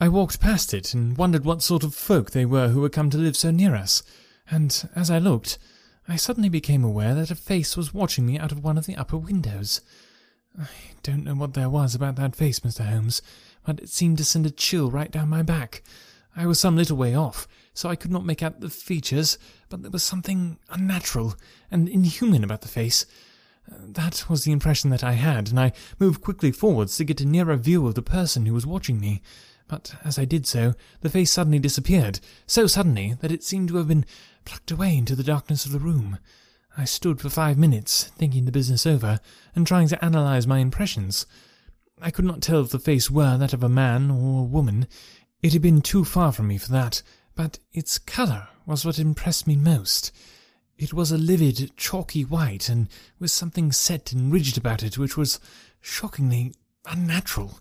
I 0.00 0.08
walked 0.08 0.40
past 0.40 0.72
it 0.72 0.94
and 0.94 1.14
wondered 1.18 1.44
what 1.44 1.60
sort 1.60 1.84
of 1.84 1.94
folk 1.94 2.30
they 2.30 2.46
were 2.46 2.68
who 2.68 2.82
had 2.84 2.92
come 2.92 3.10
to 3.10 3.18
live 3.18 3.36
so 3.36 3.50
near 3.50 3.74
us, 3.74 4.02
and 4.50 4.88
as 4.96 5.10
I 5.10 5.18
looked, 5.18 5.58
I 6.08 6.16
suddenly 6.16 6.48
became 6.48 6.84
aware 6.84 7.14
that 7.16 7.30
a 7.30 7.34
face 7.34 7.76
was 7.76 7.92
watching 7.92 8.24
me 8.24 8.38
out 8.38 8.50
of 8.50 8.64
one 8.64 8.78
of 8.78 8.86
the 8.86 8.96
upper 8.96 9.18
windows. 9.18 9.82
I 10.58 10.66
don't 11.02 11.24
know 11.24 11.34
what 11.34 11.54
there 11.54 11.70
was 11.70 11.94
about 11.94 12.16
that 12.16 12.36
face, 12.36 12.60
Mr. 12.60 12.84
Holmes, 12.84 13.22
but 13.64 13.80
it 13.80 13.88
seemed 13.88 14.18
to 14.18 14.24
send 14.24 14.46
a 14.46 14.50
chill 14.50 14.90
right 14.90 15.10
down 15.10 15.28
my 15.28 15.42
back. 15.42 15.82
I 16.36 16.46
was 16.46 16.60
some 16.60 16.76
little 16.76 16.96
way 16.96 17.14
off, 17.14 17.48
so 17.74 17.88
I 17.88 17.96
could 17.96 18.10
not 18.10 18.24
make 18.24 18.42
out 18.42 18.60
the 18.60 18.70
features, 18.70 19.38
but 19.68 19.82
there 19.82 19.90
was 19.90 20.02
something 20.02 20.58
unnatural 20.70 21.34
and 21.70 21.88
inhuman 21.88 22.44
about 22.44 22.62
the 22.62 22.68
face. 22.68 23.06
That 23.68 24.28
was 24.28 24.44
the 24.44 24.52
impression 24.52 24.90
that 24.90 25.04
I 25.04 25.12
had, 25.12 25.48
and 25.48 25.60
I 25.60 25.72
moved 25.98 26.22
quickly 26.22 26.50
forwards 26.50 26.96
to 26.96 27.04
get 27.04 27.20
a 27.20 27.26
nearer 27.26 27.56
view 27.56 27.86
of 27.86 27.94
the 27.94 28.02
person 28.02 28.46
who 28.46 28.54
was 28.54 28.66
watching 28.66 29.00
me. 29.00 29.22
But 29.68 29.94
as 30.04 30.18
I 30.18 30.24
did 30.24 30.46
so, 30.46 30.74
the 31.00 31.10
face 31.10 31.30
suddenly 31.30 31.60
disappeared, 31.60 32.18
so 32.46 32.66
suddenly 32.66 33.14
that 33.20 33.30
it 33.30 33.44
seemed 33.44 33.68
to 33.68 33.76
have 33.76 33.88
been 33.88 34.04
plucked 34.44 34.72
away 34.72 34.96
into 34.96 35.14
the 35.14 35.22
darkness 35.22 35.64
of 35.64 35.72
the 35.72 35.78
room. 35.78 36.18
I 36.76 36.84
stood 36.84 37.20
for 37.20 37.28
five 37.28 37.58
minutes, 37.58 38.04
thinking 38.04 38.44
the 38.44 38.52
business 38.52 38.86
over, 38.86 39.20
and 39.54 39.66
trying 39.66 39.88
to 39.88 40.04
analyze 40.04 40.46
my 40.46 40.58
impressions. 40.58 41.26
I 42.00 42.10
could 42.10 42.24
not 42.24 42.40
tell 42.40 42.60
if 42.60 42.70
the 42.70 42.78
face 42.78 43.10
were 43.10 43.36
that 43.36 43.52
of 43.52 43.62
a 43.62 43.68
man 43.68 44.10
or 44.10 44.40
a 44.40 44.44
woman. 44.44 44.86
It 45.42 45.52
had 45.52 45.62
been 45.62 45.82
too 45.82 46.04
far 46.04 46.32
from 46.32 46.48
me 46.48 46.58
for 46.58 46.70
that, 46.72 47.02
but 47.34 47.58
its 47.72 47.98
colour 47.98 48.48
was 48.66 48.84
what 48.84 48.98
impressed 48.98 49.46
me 49.46 49.56
most. 49.56 50.12
It 50.78 50.94
was 50.94 51.12
a 51.12 51.18
livid, 51.18 51.72
chalky 51.76 52.24
white, 52.24 52.68
and 52.68 52.88
with 53.18 53.30
something 53.30 53.72
set 53.72 54.12
and 54.12 54.32
rigid 54.32 54.56
about 54.56 54.82
it 54.82 54.96
which 54.96 55.16
was 55.16 55.40
shockingly 55.80 56.54
unnatural. 56.86 57.60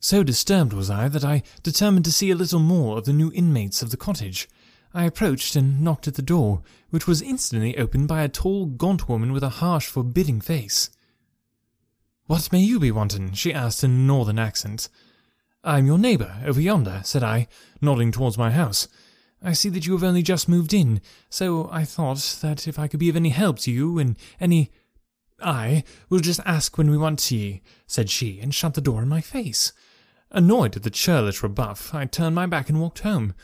So 0.00 0.22
disturbed 0.22 0.72
was 0.72 0.88
I 0.88 1.08
that 1.08 1.24
I 1.24 1.42
determined 1.62 2.04
to 2.06 2.12
see 2.12 2.30
a 2.30 2.36
little 2.36 2.60
more 2.60 2.98
of 2.98 3.04
the 3.04 3.12
new 3.12 3.32
inmates 3.34 3.82
of 3.82 3.90
the 3.90 3.96
cottage. 3.96 4.48
I 4.94 5.04
approached 5.04 5.54
and 5.54 5.82
knocked 5.82 6.08
at 6.08 6.14
the 6.14 6.22
door, 6.22 6.62
which 6.90 7.06
was 7.06 7.22
instantly 7.22 7.76
opened 7.76 8.08
by 8.08 8.22
a 8.22 8.28
tall, 8.28 8.66
gaunt 8.66 9.08
woman 9.08 9.32
with 9.32 9.42
a 9.42 9.48
harsh, 9.60 9.86
forbidding 9.86 10.40
face. 10.40 10.90
What 12.26 12.52
may 12.52 12.60
you 12.60 12.78
be 12.78 12.90
wanting? 12.90 13.32
she 13.32 13.52
asked 13.52 13.84
in 13.84 13.90
a 13.90 13.94
northern 13.94 14.38
accent. 14.38 14.88
I'm 15.64 15.86
your 15.86 15.98
neighbour, 15.98 16.36
over 16.44 16.60
yonder, 16.60 17.02
said 17.04 17.22
I, 17.22 17.48
nodding 17.80 18.12
towards 18.12 18.38
my 18.38 18.50
house. 18.50 18.88
I 19.42 19.52
see 19.52 19.68
that 19.70 19.86
you 19.86 19.92
have 19.92 20.04
only 20.04 20.22
just 20.22 20.48
moved 20.48 20.74
in, 20.74 21.00
so 21.30 21.68
I 21.70 21.84
thought 21.84 22.38
that 22.42 22.66
if 22.66 22.78
I 22.78 22.88
could 22.88 23.00
be 23.00 23.08
of 23.08 23.16
any 23.16 23.28
help 23.30 23.58
to 23.60 23.70
you 23.70 23.98
in 23.98 24.16
any. 24.40 24.70
I 25.40 25.84
will 26.08 26.18
just 26.18 26.40
ask 26.44 26.76
when 26.76 26.90
we 26.90 26.98
want 26.98 27.20
tea, 27.20 27.62
said 27.86 28.10
she, 28.10 28.40
and 28.40 28.54
shut 28.54 28.74
the 28.74 28.80
door 28.80 29.02
in 29.02 29.08
my 29.08 29.20
face. 29.20 29.72
Annoyed 30.30 30.76
at 30.76 30.82
the 30.82 30.90
churlish 30.90 31.42
rebuff, 31.42 31.94
I 31.94 32.06
turned 32.06 32.34
my 32.34 32.46
back 32.46 32.68
and 32.68 32.80
walked 32.80 33.00
home. 33.00 33.34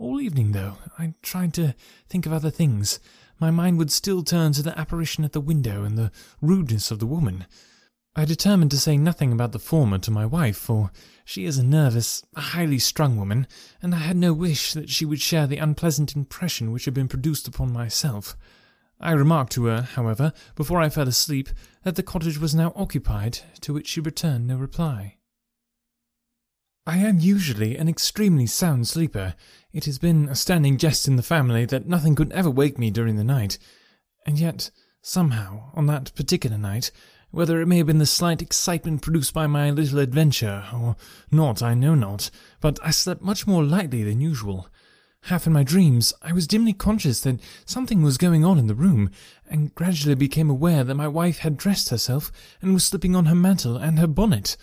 All 0.00 0.20
evening, 0.20 0.52
though, 0.52 0.78
I 0.96 1.14
tried 1.22 1.52
to 1.54 1.74
think 2.08 2.24
of 2.24 2.32
other 2.32 2.50
things. 2.50 3.00
My 3.40 3.50
mind 3.50 3.78
would 3.78 3.90
still 3.90 4.22
turn 4.22 4.52
to 4.52 4.62
the 4.62 4.78
apparition 4.78 5.24
at 5.24 5.32
the 5.32 5.40
window 5.40 5.82
and 5.82 5.98
the 5.98 6.12
rudeness 6.40 6.92
of 6.92 7.00
the 7.00 7.06
woman. 7.06 7.46
I 8.14 8.24
determined 8.24 8.70
to 8.70 8.78
say 8.78 8.96
nothing 8.96 9.32
about 9.32 9.50
the 9.50 9.58
former 9.58 9.98
to 9.98 10.12
my 10.12 10.24
wife, 10.24 10.56
for 10.56 10.92
she 11.24 11.46
is 11.46 11.58
a 11.58 11.64
nervous, 11.64 12.24
highly 12.36 12.78
strung 12.78 13.16
woman, 13.16 13.48
and 13.82 13.92
I 13.92 13.98
had 13.98 14.16
no 14.16 14.32
wish 14.32 14.72
that 14.72 14.88
she 14.88 15.04
would 15.04 15.20
share 15.20 15.48
the 15.48 15.58
unpleasant 15.58 16.14
impression 16.14 16.70
which 16.70 16.84
had 16.84 16.94
been 16.94 17.08
produced 17.08 17.48
upon 17.48 17.72
myself. 17.72 18.36
I 19.00 19.12
remarked 19.12 19.52
to 19.52 19.64
her, 19.66 19.82
however, 19.82 20.32
before 20.54 20.80
I 20.80 20.90
fell 20.90 21.08
asleep, 21.08 21.48
that 21.82 21.96
the 21.96 22.04
cottage 22.04 22.38
was 22.38 22.54
now 22.54 22.72
occupied, 22.76 23.40
to 23.62 23.72
which 23.72 23.88
she 23.88 24.00
returned 24.00 24.46
no 24.46 24.58
reply. 24.58 25.17
I 26.88 26.96
am 26.96 27.18
usually 27.18 27.76
an 27.76 27.86
extremely 27.86 28.46
sound 28.46 28.88
sleeper. 28.88 29.34
It 29.74 29.84
has 29.84 29.98
been 29.98 30.26
a 30.30 30.34
standing 30.34 30.78
jest 30.78 31.06
in 31.06 31.16
the 31.16 31.22
family 31.22 31.66
that 31.66 31.86
nothing 31.86 32.14
could 32.14 32.32
ever 32.32 32.48
wake 32.48 32.78
me 32.78 32.90
during 32.90 33.16
the 33.16 33.24
night. 33.24 33.58
And 34.24 34.38
yet, 34.38 34.70
somehow, 35.02 35.64
on 35.74 35.84
that 35.84 36.14
particular 36.14 36.56
night, 36.56 36.90
whether 37.30 37.60
it 37.60 37.66
may 37.66 37.76
have 37.76 37.88
been 37.88 37.98
the 37.98 38.06
slight 38.06 38.40
excitement 38.40 39.02
produced 39.02 39.34
by 39.34 39.46
my 39.46 39.70
little 39.70 39.98
adventure, 39.98 40.64
or 40.72 40.96
not, 41.30 41.62
I 41.62 41.74
know 41.74 41.94
not, 41.94 42.30
but 42.58 42.78
I 42.82 42.90
slept 42.90 43.20
much 43.20 43.46
more 43.46 43.62
lightly 43.62 44.02
than 44.02 44.22
usual. 44.22 44.66
Half 45.24 45.46
in 45.46 45.52
my 45.52 45.64
dreams, 45.64 46.14
I 46.22 46.32
was 46.32 46.46
dimly 46.46 46.72
conscious 46.72 47.20
that 47.20 47.42
something 47.66 48.00
was 48.00 48.16
going 48.16 48.46
on 48.46 48.58
in 48.58 48.66
the 48.66 48.74
room, 48.74 49.10
and 49.46 49.74
gradually 49.74 50.14
became 50.14 50.48
aware 50.48 50.84
that 50.84 50.94
my 50.94 51.06
wife 51.06 51.40
had 51.40 51.58
dressed 51.58 51.90
herself 51.90 52.32
and 52.62 52.72
was 52.72 52.84
slipping 52.84 53.14
on 53.14 53.26
her 53.26 53.34
mantle 53.34 53.76
and 53.76 53.98
her 53.98 54.06
bonnet. 54.06 54.56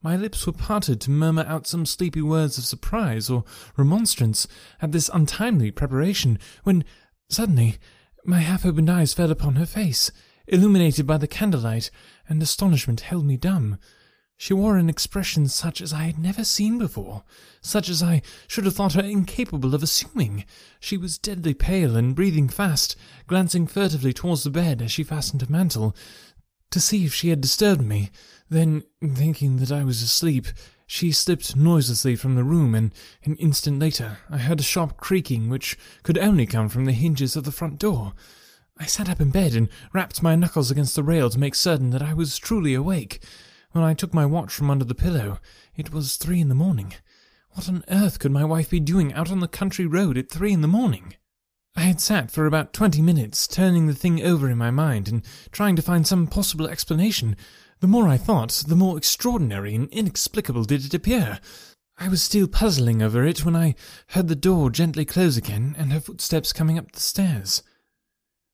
My 0.00 0.16
lips 0.16 0.46
were 0.46 0.52
parted 0.52 1.00
to 1.00 1.10
murmur 1.10 1.44
out 1.48 1.66
some 1.66 1.84
sleepy 1.84 2.22
words 2.22 2.56
of 2.56 2.64
surprise 2.64 3.28
or 3.28 3.42
remonstrance 3.76 4.46
at 4.80 4.92
this 4.92 5.10
untimely 5.12 5.72
preparation, 5.72 6.38
when 6.62 6.84
suddenly 7.28 7.78
my 8.24 8.38
half 8.38 8.64
opened 8.64 8.88
eyes 8.88 9.12
fell 9.12 9.32
upon 9.32 9.56
her 9.56 9.66
face, 9.66 10.12
illuminated 10.46 11.04
by 11.04 11.18
the 11.18 11.26
candlelight, 11.26 11.90
and 12.28 12.40
astonishment 12.40 13.00
held 13.00 13.26
me 13.26 13.36
dumb. 13.36 13.76
She 14.36 14.54
wore 14.54 14.76
an 14.76 14.88
expression 14.88 15.48
such 15.48 15.80
as 15.80 15.92
I 15.92 16.04
had 16.04 16.16
never 16.16 16.44
seen 16.44 16.78
before, 16.78 17.24
such 17.60 17.88
as 17.88 18.00
I 18.00 18.22
should 18.46 18.66
have 18.66 18.76
thought 18.76 18.92
her 18.92 19.02
incapable 19.02 19.74
of 19.74 19.82
assuming. 19.82 20.44
She 20.78 20.96
was 20.96 21.18
deadly 21.18 21.54
pale 21.54 21.96
and 21.96 22.14
breathing 22.14 22.48
fast, 22.48 22.94
glancing 23.26 23.66
furtively 23.66 24.12
towards 24.12 24.44
the 24.44 24.50
bed 24.50 24.80
as 24.80 24.92
she 24.92 25.02
fastened 25.02 25.40
her 25.40 25.50
mantle, 25.50 25.96
to 26.70 26.80
see 26.80 27.04
if 27.04 27.14
she 27.14 27.30
had 27.30 27.40
disturbed 27.40 27.82
me. 27.82 28.10
Then, 28.48 28.84
thinking 29.02 29.56
that 29.56 29.72
I 29.72 29.84
was 29.84 30.02
asleep, 30.02 30.46
she 30.86 31.12
slipped 31.12 31.54
noiselessly 31.54 32.16
from 32.16 32.34
the 32.34 32.44
room, 32.44 32.74
and 32.74 32.94
an 33.24 33.36
instant 33.36 33.78
later 33.78 34.18
I 34.30 34.38
heard 34.38 34.60
a 34.60 34.62
sharp 34.62 34.96
creaking 34.96 35.50
which 35.50 35.76
could 36.02 36.16
only 36.16 36.46
come 36.46 36.70
from 36.70 36.86
the 36.86 36.92
hinges 36.92 37.36
of 37.36 37.44
the 37.44 37.52
front 37.52 37.78
door. 37.78 38.14
I 38.78 38.86
sat 38.86 39.08
up 39.08 39.20
in 39.20 39.30
bed 39.30 39.54
and 39.54 39.68
rapped 39.92 40.22
my 40.22 40.34
knuckles 40.34 40.70
against 40.70 40.94
the 40.96 41.02
rail 41.02 41.28
to 41.30 41.38
make 41.38 41.54
certain 41.54 41.90
that 41.90 42.02
I 42.02 42.14
was 42.14 42.38
truly 42.38 42.74
awake. 42.74 43.22
When 43.72 43.84
I 43.84 43.92
took 43.92 44.14
my 44.14 44.24
watch 44.24 44.52
from 44.52 44.70
under 44.70 44.84
the 44.84 44.94
pillow, 44.94 45.40
it 45.76 45.92
was 45.92 46.16
three 46.16 46.40
in 46.40 46.48
the 46.48 46.54
morning. 46.54 46.94
What 47.50 47.68
on 47.68 47.84
earth 47.88 48.18
could 48.18 48.32
my 48.32 48.44
wife 48.44 48.70
be 48.70 48.80
doing 48.80 49.12
out 49.12 49.30
on 49.30 49.40
the 49.40 49.48
country 49.48 49.84
road 49.84 50.16
at 50.16 50.30
three 50.30 50.52
in 50.52 50.62
the 50.62 50.68
morning? 50.68 51.16
I 51.76 51.82
had 51.82 52.00
sat 52.00 52.30
for 52.30 52.46
about 52.46 52.72
twenty 52.72 53.00
minutes, 53.00 53.46
turning 53.46 53.86
the 53.86 53.94
thing 53.94 54.22
over 54.22 54.50
in 54.50 54.58
my 54.58 54.70
mind 54.70 55.08
and 55.08 55.24
trying 55.52 55.76
to 55.76 55.82
find 55.82 56.06
some 56.06 56.26
possible 56.26 56.66
explanation, 56.66 57.36
the 57.80 57.86
more 57.86 58.08
I 58.08 58.16
thought, 58.16 58.64
the 58.66 58.74
more 58.74 58.98
extraordinary 58.98 59.74
and 59.74 59.88
inexplicable 59.90 60.64
did 60.64 60.84
it 60.84 60.94
appear. 60.94 61.38
I 61.96 62.08
was 62.08 62.22
still 62.22 62.48
puzzling 62.48 63.02
over 63.02 63.24
it 63.24 63.44
when 63.44 63.56
I 63.56 63.74
heard 64.08 64.28
the 64.28 64.36
door 64.36 64.70
gently 64.70 65.04
close 65.04 65.36
again 65.36 65.74
and 65.78 65.92
her 65.92 66.00
footsteps 66.00 66.52
coming 66.52 66.78
up 66.78 66.92
the 66.92 67.00
stairs. 67.00 67.62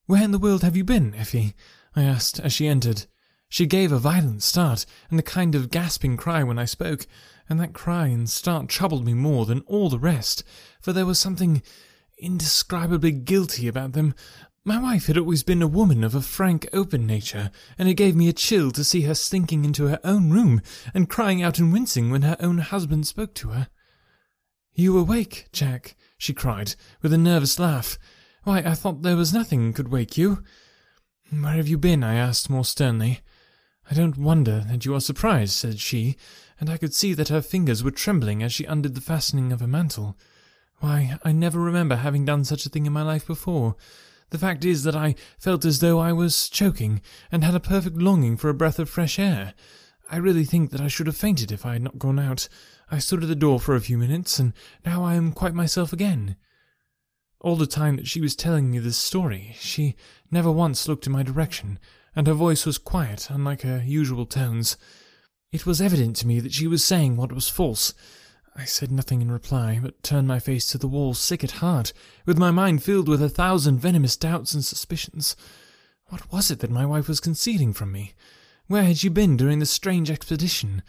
Where 0.07 0.23
in 0.23 0.31
the 0.31 0.39
world 0.39 0.63
have 0.63 0.77
you 0.77 0.85
been, 0.85 1.15
Effie? 1.15 1.55
I 1.97 2.03
asked 2.03 2.41
as 2.41 2.53
she 2.53 2.69
entered. 2.69 3.07
She 3.49 3.67
gave 3.67 3.93
a 3.93 3.99
violent 3.99 4.43
start 4.43 4.85
and 5.11 5.21
a 5.21 5.23
kind 5.23 5.55
of 5.55 5.71
gasping 5.71 6.17
cry 6.17 6.43
when 6.43 6.59
I 6.59 6.65
spoke, 6.65 7.07
and 7.49 7.61
that 7.61 7.73
cry 7.73 8.09
and 8.09 8.29
start 8.29 8.69
troubled 8.69 9.05
me 9.05 9.15
more 9.15 9.47
than 9.47 9.61
all 9.61 9.89
the 9.89 9.99
rest, 9.99 10.43
for 10.81 10.93
there 10.93 11.07
was 11.07 11.19
something 11.19 11.63
indescribably 12.19 13.13
guilty 13.13 13.69
about 13.69 13.93
them, 13.93 14.15
my 14.65 14.81
wife 14.81 15.09
had 15.09 15.19
always 15.19 15.43
been 15.43 15.61
a 15.61 15.67
woman 15.67 16.03
of 16.03 16.15
a 16.15 16.23
frank, 16.23 16.67
open 16.73 17.07
nature, 17.07 17.51
and 17.79 17.89
it 17.89 17.95
gave 17.95 18.17
me 18.17 18.29
a 18.29 18.33
chill 18.33 18.71
to 18.71 18.83
see 18.83 19.03
her 19.03 19.15
slinking 19.15 19.65
into 19.65 19.89
her 19.89 20.01
own 20.03 20.31
room 20.31 20.63
and 20.95 21.11
crying 21.11 21.43
out 21.43 21.59
and 21.59 21.73
wincing 21.73 22.11
when 22.11 22.23
her 22.23 22.37
own 22.41 22.59
husband 22.59 23.07
spoke 23.07 23.35
to 23.35 23.51
her. 23.51 23.69
You 24.73 24.99
awake, 24.99 25.49
Jack? 25.53 25.97
she 26.17 26.33
cried, 26.33 26.77
with 27.03 27.13
a 27.13 27.19
nervous 27.19 27.59
laugh. 27.59 27.99
Why, 28.45 28.59
I 28.59 28.75
thought 28.75 29.03
there 29.03 29.17
was 29.17 29.35
nothing 29.35 29.73
could 29.75 29.89
wake 29.89 30.17
you. 30.17 30.43
Where 31.31 31.53
have 31.53 31.69
you 31.69 31.77
been? 31.77 32.03
I 32.03 32.15
asked 32.15 32.49
more 32.49 32.65
sternly. 32.65 33.21
I 33.91 33.95
don't 33.95 34.17
wonder 34.17 34.65
that 34.69 34.87
you 34.87 34.95
are 34.95 35.01
surprised, 35.01 35.53
said 35.53 35.79
she, 35.79 36.17
and 36.59 36.71
I 36.71 36.79
could 36.79 36.95
see 36.95 37.13
that 37.15 37.29
her 37.29 37.43
fingers 37.43 37.85
were 37.85 37.91
trembling 37.91 38.43
as 38.43 38.53
she 38.53 38.65
undid 38.65 38.95
the 38.95 39.01
fastening 39.03 39.53
of 39.53 39.61
her 39.61 39.67
mantle. 39.67 40.17
Why, 40.81 41.19
I 41.25 41.33
never 41.33 41.61
remember 41.61 41.97
having 41.97 42.25
done 42.25 42.45
such 42.45 42.67
a 42.67 42.69
thing 42.69 42.87
in 42.87 42.93
my 42.93 43.03
life 43.03 43.27
before. 43.27 43.77
The 44.31 44.39
fact 44.39 44.65
is 44.65 44.83
that 44.83 44.97
I 44.97 45.15
felt 45.39 45.65
as 45.65 45.79
though 45.79 45.99
I 46.01 46.13
was 46.13 46.49
choking, 46.49 47.01
and 47.31 47.45
had 47.45 47.55
a 47.55 47.61
perfect 47.61 47.97
longing 47.97 48.37
for 48.37 48.49
a 48.49 48.55
breath 48.55 48.79
of 48.79 48.91
fresh 48.91 49.19
air. 49.19 49.55
I 50.11 50.17
really 50.17 50.45
think 50.45 50.71
that 50.71 50.81
I 50.81 50.89
should 50.89 51.07
have 51.07 51.17
fainted 51.17 51.53
if 51.53 51.65
I 51.65 51.75
had 51.75 51.83
not 51.83 51.99
gone 51.99 52.19
out. 52.19 52.49
I 52.91 52.99
stood 52.99 53.23
at 53.23 53.29
the 53.29 53.35
door 53.35 53.61
for 53.61 53.75
a 53.75 53.81
few 53.81 53.97
minutes, 53.97 54.39
and 54.39 54.53
now 54.85 55.05
I 55.05 55.15
am 55.15 55.33
quite 55.33 55.55
myself 55.55 55.93
again. 55.93 56.37
All 57.41 57.57
the 57.57 57.67
time 57.67 57.97
that 57.97 58.09
she 58.09 58.21
was 58.21 58.35
telling 58.35 58.71
me 58.71 58.79
this 58.79 58.99
story, 58.99 59.55
she 59.59 59.97
never 60.31 60.51
once 60.51 60.89
looked 60.89 61.07
in 61.07 61.13
my 61.13 61.23
direction, 61.23 61.79
and 62.17 62.27
her 62.27 62.35
voice 62.35 62.67
was 62.67 62.79
quiet, 62.79 63.29
unlike 63.31 63.63
her 63.63 63.83
usual 63.85 64.27
tones. 64.27 64.77
It 65.53 65.67
was 65.67 65.81
evident 65.81 66.17
to 66.17 66.27
me 66.27 66.41
that 66.41 66.53
she 66.53 66.67
was 66.67 66.85
saying 66.85 67.17
what 67.17 67.33
was 67.33 67.49
false. 67.49 67.95
I 68.57 68.67
said 68.67 68.93
nothing 68.93 69.21
in 69.21 69.33
reply, 69.33 69.81
but 69.83 70.03
turned 70.05 70.29
my 70.29 70.39
face 70.39 70.69
to 70.69 70.79
the 70.79 70.87
wall, 70.87 71.13
sick 71.13 71.43
at 71.43 71.59
heart, 71.63 71.93
with 72.25 72.39
my 72.39 72.53
mind 72.53 72.85
filled 72.85 73.09
with 73.09 73.21
a 73.21 73.29
thousand 73.29 73.81
venomous 73.81 74.17
doubts 74.17 74.55
and 74.55 74.65
suspicions. 74.65 75.35
What 76.07 76.31
was 76.31 76.53
it 76.53 76.61
that 76.61 76.71
my 76.71 76.87
wife 76.87 77.09
was 77.09 77.19
concealing 77.19 77.73
from 77.73 77.91
me? 77.91 78.15
Where 78.69 78.85
had 78.85 78.99
she 78.99 79.09
been 79.09 79.37
during 79.37 79.59
this 79.59 79.73
strange 79.73 80.09
expedition? 80.09 80.85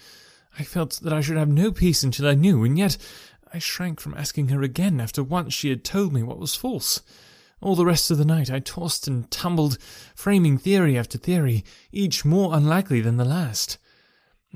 I 0.60 0.63
felt 0.63 0.99
that 1.01 1.12
I 1.12 1.21
should 1.21 1.38
have 1.38 1.49
no 1.49 1.71
peace 1.71 2.04
until 2.04 2.28
I 2.28 2.36
knew, 2.36 2.63
and 2.63 2.78
yet 2.78 2.97
I 3.51 3.58
shrank 3.58 3.99
from 3.99 4.13
asking 4.13 4.49
her 4.49 4.62
again 4.62 5.01
after 5.01 5.23
once 5.23 5.54
she 5.54 5.69
had 5.69 5.84
told 5.84 6.13
me 6.13 6.21
what 6.21 6.39
was 6.39 6.54
false. 6.54 7.01
All 7.62 7.75
the 7.75 7.86
rest 7.86 8.12
of 8.12 8.19
the 8.19 8.25
night 8.25 8.51
I 8.51 8.60
tossed 8.60 9.08
and 9.08 9.30
tumbled, 9.32 9.80
framing 10.13 10.60
theory 10.60 10.97
after 10.97 11.17
theory, 11.17 11.65
each 11.91 12.23
more 12.25 12.56
unlikely 12.56 13.01
than 13.01 13.17
the 13.17 13.25
last. 13.25 13.80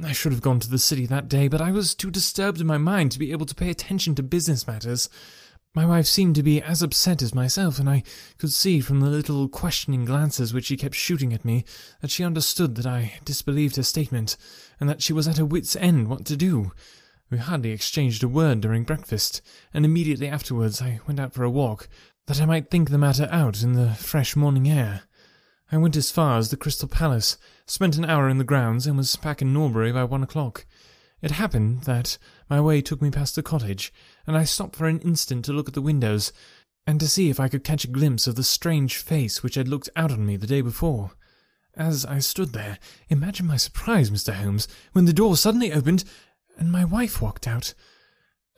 I 0.03 0.13
should 0.13 0.31
have 0.31 0.41
gone 0.41 0.59
to 0.61 0.69
the 0.69 0.79
city 0.79 1.05
that 1.07 1.27
day, 1.27 1.47
but 1.47 1.61
I 1.61 1.71
was 1.71 1.93
too 1.93 2.09
disturbed 2.09 2.61
in 2.61 2.67
my 2.67 2.77
mind 2.77 3.11
to 3.11 3.19
be 3.19 3.31
able 3.31 3.45
to 3.45 3.55
pay 3.55 3.69
attention 3.69 4.15
to 4.15 4.23
business 4.23 4.65
matters. 4.65 5.09
My 5.75 5.85
wife 5.85 6.07
seemed 6.07 6.35
to 6.35 6.43
be 6.43 6.61
as 6.61 6.81
upset 6.81 7.21
as 7.21 7.35
myself, 7.35 7.79
and 7.79 7.89
I 7.89 8.03
could 8.37 8.51
see 8.51 8.79
from 8.79 9.01
the 9.01 9.09
little 9.09 9.47
questioning 9.47 10.05
glances 10.05 10.53
which 10.53 10.65
she 10.65 10.77
kept 10.77 10.95
shooting 10.95 11.33
at 11.33 11.45
me 11.45 11.65
that 12.01 12.11
she 12.11 12.23
understood 12.23 12.75
that 12.75 12.85
I 12.85 13.19
disbelieved 13.25 13.75
her 13.75 13.83
statement, 13.83 14.37
and 14.79 14.89
that 14.89 15.01
she 15.01 15.13
was 15.13 15.27
at 15.27 15.37
her 15.37 15.45
wit's 15.45 15.75
end 15.75 16.07
what 16.07 16.25
to 16.25 16.37
do. 16.37 16.71
We 17.29 17.37
hardly 17.37 17.71
exchanged 17.71 18.23
a 18.23 18.27
word 18.27 18.61
during 18.61 18.83
breakfast, 18.83 19.41
and 19.73 19.85
immediately 19.85 20.27
afterwards 20.27 20.81
I 20.81 21.01
went 21.05 21.19
out 21.19 21.33
for 21.33 21.43
a 21.43 21.51
walk, 21.51 21.87
that 22.27 22.41
I 22.41 22.45
might 22.45 22.71
think 22.71 22.89
the 22.89 22.97
matter 22.97 23.27
out 23.31 23.61
in 23.61 23.73
the 23.73 23.93
fresh 23.93 24.35
morning 24.35 24.69
air. 24.69 25.03
I 25.71 25.77
went 25.77 25.95
as 25.95 26.09
far 26.09 26.39
as 26.39 26.49
the 26.49 26.57
Crystal 26.57 26.87
Palace, 26.87 27.37
spent 27.67 27.95
an 27.95 28.05
hour 28.05 28.27
in 28.27 28.39
the 28.39 28.43
grounds, 28.43 28.87
and 28.87 28.97
was 28.97 29.15
back 29.15 29.41
in 29.41 29.53
Norbury 29.53 29.91
by 29.91 30.03
one 30.03 30.23
o'clock. 30.23 30.65
It 31.21 31.31
happened 31.31 31.83
that 31.83 32.17
my 32.49 32.59
way 32.59 32.81
took 32.81 33.01
me 33.01 33.11
past 33.11 33.35
the 33.35 33.43
cottage, 33.43 33.93
and 34.25 34.35
I 34.35 34.45
stopped 34.45 34.75
for 34.75 34.87
an 34.87 34.99
instant 35.01 35.45
to 35.45 35.53
look 35.53 35.67
at 35.67 35.75
the 35.75 35.81
windows, 35.81 36.33
and 36.87 36.99
to 36.99 37.07
see 37.07 37.29
if 37.29 37.39
I 37.39 37.49
could 37.49 37.63
catch 37.63 37.83
a 37.83 37.89
glimpse 37.89 38.25
of 38.25 38.33
the 38.35 38.43
strange 38.43 38.97
face 38.97 39.43
which 39.43 39.55
had 39.55 39.67
looked 39.67 39.89
out 39.95 40.11
on 40.11 40.25
me 40.25 40.37
the 40.37 40.47
day 40.47 40.61
before. 40.61 41.11
As 41.75 42.03
I 42.03 42.17
stood 42.17 42.53
there, 42.53 42.79
imagine 43.09 43.45
my 43.45 43.57
surprise, 43.57 44.09
Mr. 44.09 44.33
Holmes, 44.33 44.67
when 44.93 45.05
the 45.05 45.13
door 45.13 45.37
suddenly 45.37 45.71
opened 45.71 46.03
and 46.57 46.71
my 46.71 46.83
wife 46.83 47.21
walked 47.21 47.47
out. 47.47 47.75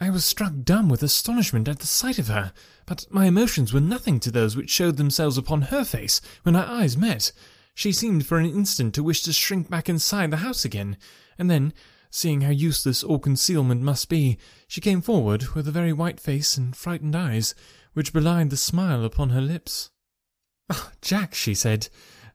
I 0.01 0.09
was 0.09 0.25
struck 0.25 0.53
dumb 0.63 0.89
with 0.89 1.03
astonishment 1.03 1.67
at 1.67 1.77
the 1.77 1.85
sight 1.85 2.17
of 2.17 2.27
her, 2.27 2.53
but 2.87 3.05
my 3.11 3.27
emotions 3.27 3.71
were 3.71 3.79
nothing 3.79 4.19
to 4.21 4.31
those 4.31 4.57
which 4.57 4.71
showed 4.71 4.97
themselves 4.97 5.37
upon 5.37 5.61
her 5.61 5.85
face 5.85 6.21
when 6.41 6.55
our 6.55 6.65
eyes 6.65 6.97
met. 6.97 7.31
She 7.75 7.91
seemed 7.91 8.25
for 8.25 8.39
an 8.39 8.47
instant 8.47 8.95
to 8.95 9.03
wish 9.03 9.21
to 9.21 9.31
shrink 9.31 9.69
back 9.69 9.87
inside 9.87 10.31
the 10.31 10.37
house 10.37 10.65
again, 10.65 10.97
and 11.37 11.51
then, 11.51 11.71
seeing 12.09 12.41
how 12.41 12.49
useless 12.49 13.03
all 13.03 13.19
concealment 13.19 13.83
must 13.83 14.09
be, 14.09 14.39
she 14.67 14.81
came 14.81 15.03
forward 15.03 15.49
with 15.49 15.67
a 15.67 15.71
very 15.71 15.93
white 15.93 16.19
face 16.19 16.57
and 16.57 16.75
frightened 16.75 17.15
eyes, 17.15 17.53
which 17.93 18.11
belied 18.11 18.49
the 18.49 18.57
smile 18.57 19.05
upon 19.05 19.29
her 19.29 19.39
lips. 19.39 19.91
Oh, 20.71 20.91
Jack, 21.03 21.35
she 21.35 21.53
said, 21.53 21.89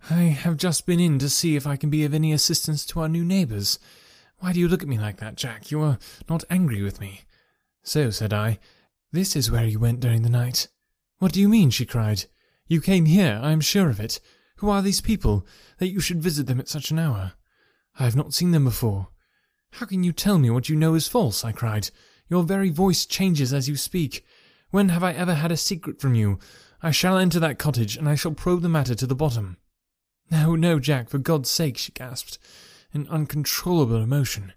I 0.09 0.23
have 0.23 0.57
just 0.57 0.87
been 0.87 1.01
in 1.01 1.19
to 1.19 1.29
see 1.29 1.57
if 1.57 1.67
I 1.67 1.75
can 1.75 1.91
be 1.91 2.05
of 2.05 2.15
any 2.15 2.33
assistance 2.33 2.87
to 2.87 3.01
our 3.01 3.09
new 3.09 3.25
neighbours. 3.25 3.81
Why 4.39 4.53
do 4.53 4.61
you 4.61 4.69
look 4.69 4.85
at 4.85 4.89
me 4.89 5.01
like 5.01 5.17
that, 5.17 5.35
Jack? 5.35 5.73
You 5.73 5.81
are 5.83 5.99
not 6.29 6.45
angry 6.49 6.81
with 6.81 7.01
me. 7.01 7.23
So, 7.87 8.11
said 8.11 8.33
I, 8.33 8.59
this 9.13 9.37
is 9.37 9.49
where 9.49 9.65
you 9.65 9.79
went 9.79 10.01
during 10.01 10.23
the 10.23 10.29
night. 10.29 10.67
What 11.21 11.33
do 11.33 11.41
you 11.41 11.49
mean? 11.49 11.71
she 11.71 11.87
cried. 11.87 12.25
You 12.67 12.81
came 12.81 13.05
here, 13.05 13.39
I 13.41 13.53
am 13.53 13.61
sure 13.61 13.89
of 13.89 14.01
it. 14.01 14.19
Who 14.57 14.69
are 14.69 14.83
these 14.83 15.01
people, 15.01 15.47
that 15.79 15.93
you 15.93 16.01
should 16.01 16.21
visit 16.21 16.49
them 16.49 16.59
at 16.59 16.69
such 16.69 16.91
an 16.91 16.99
hour? 16.99 17.35
I 17.97 18.03
have 18.03 18.17
not 18.17 18.35
seen 18.35 18.51
them 18.51 18.65
before. 18.65 19.11
How 19.71 19.87
can 19.87 20.03
you 20.03 20.13
tell 20.13 20.37
me 20.37 20.51
what 20.51 20.69
you 20.69 20.75
know 20.75 20.95
is 20.95 21.07
false? 21.07 21.45
I 21.45 21.53
cried. 21.53 21.91
Your 22.29 22.43
very 22.43 22.71
voice 22.71 23.07
changes 23.07 23.53
as 23.53 23.69
you 23.69 23.77
speak. 23.77 24.25
When 24.71 24.89
have 24.89 25.05
I 25.05 25.13
ever 25.13 25.35
had 25.35 25.53
a 25.53 25.57
secret 25.57 26.01
from 26.01 26.17
you? 26.17 26.41
I 26.83 26.91
shall 26.91 27.17
enter 27.17 27.39
that 27.39 27.61
cottage, 27.61 27.97
and 27.97 28.09
I 28.09 28.17
shall 28.17 28.35
probe 28.35 28.63
the 28.63 28.69
matter 28.69 28.97
to 28.97 29.07
the 29.07 29.15
bottom. 29.15 29.59
No, 30.29 30.57
no, 30.57 30.81
Jack, 30.81 31.09
for 31.09 31.19
God's 31.19 31.51
sake, 31.51 31.79
she 31.79 31.93
gasped, 31.93 32.41
in 32.93 33.07
uncontrollable 33.07 34.03
emotion. 34.03 34.55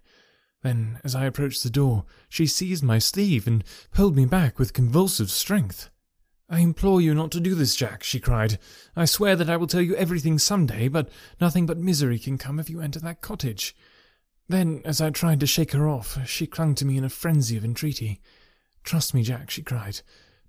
Then, 0.62 1.00
as 1.04 1.14
I 1.14 1.24
approached 1.24 1.62
the 1.62 1.70
door, 1.70 2.04
she 2.28 2.46
seized 2.46 2.82
my 2.82 2.98
sleeve 2.98 3.46
and 3.46 3.64
pulled 3.92 4.16
me 4.16 4.26
back 4.26 4.58
with 4.58 4.72
convulsive 4.72 5.30
strength. 5.30 5.88
I 6.50 6.58
implore 6.58 7.00
you 7.00 7.14
not 7.14 7.30
to 7.32 7.40
do 7.40 7.54
this, 7.54 7.76
Jack, 7.76 8.02
she 8.02 8.18
cried. 8.18 8.58
I 8.96 9.04
swear 9.04 9.36
that 9.36 9.48
I 9.48 9.56
will 9.56 9.68
tell 9.68 9.80
you 9.80 9.94
everything 9.94 10.38
some 10.38 10.66
day, 10.66 10.88
but 10.88 11.08
nothing 11.40 11.64
but 11.64 11.78
misery 11.78 12.18
can 12.18 12.38
come 12.38 12.58
if 12.58 12.68
you 12.68 12.80
enter 12.80 12.98
that 13.00 13.22
cottage. 13.22 13.74
Then, 14.48 14.82
as 14.84 15.00
I 15.00 15.10
tried 15.10 15.38
to 15.40 15.46
shake 15.46 15.70
her 15.72 15.88
off, 15.88 16.18
she 16.26 16.48
clung 16.48 16.74
to 16.74 16.84
me 16.84 16.96
in 16.96 17.04
a 17.04 17.08
frenzy 17.08 17.56
of 17.56 17.64
entreaty. 17.64 18.20
Trust 18.82 19.14
me, 19.14 19.22
Jack, 19.22 19.48
she 19.48 19.62
cried. 19.62 20.00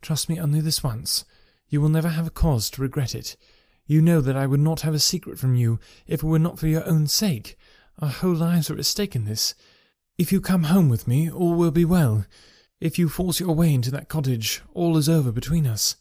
Trust 0.01 0.27
me 0.27 0.39
only 0.39 0.59
this 0.59 0.83
once. 0.83 1.23
You 1.69 1.79
will 1.79 1.89
never 1.89 2.09
have 2.09 2.25
a 2.25 2.31
cause 2.31 2.71
to 2.71 2.81
regret 2.81 3.13
it. 3.13 3.37
You 3.85 4.01
know 4.01 4.19
that 4.19 4.35
I 4.35 4.47
would 4.47 4.59
not 4.59 4.81
have 4.81 4.95
a 4.95 4.99
secret 4.99 5.37
from 5.37 5.55
you 5.55 5.79
if 6.07 6.23
it 6.23 6.25
were 6.25 6.39
not 6.39 6.57
for 6.57 6.67
your 6.67 6.87
own 6.87 7.05
sake. 7.07 7.57
Our 7.99 8.09
whole 8.09 8.33
lives 8.33 8.71
are 8.71 8.77
at 8.77 8.85
stake 8.85 9.15
in 9.15 9.25
this. 9.25 9.53
If 10.21 10.31
you 10.31 10.39
come 10.39 10.65
home 10.65 10.87
with 10.87 11.07
me, 11.07 11.31
all 11.31 11.55
will 11.55 11.71
be 11.71 11.83
well. 11.83 12.27
If 12.79 12.99
you 12.99 13.09
force 13.09 13.39
your 13.39 13.55
way 13.55 13.73
into 13.73 13.89
that 13.89 14.07
cottage, 14.07 14.61
all 14.71 14.95
is 14.95 15.09
over 15.09 15.31
between 15.31 15.65
us. 15.65 15.95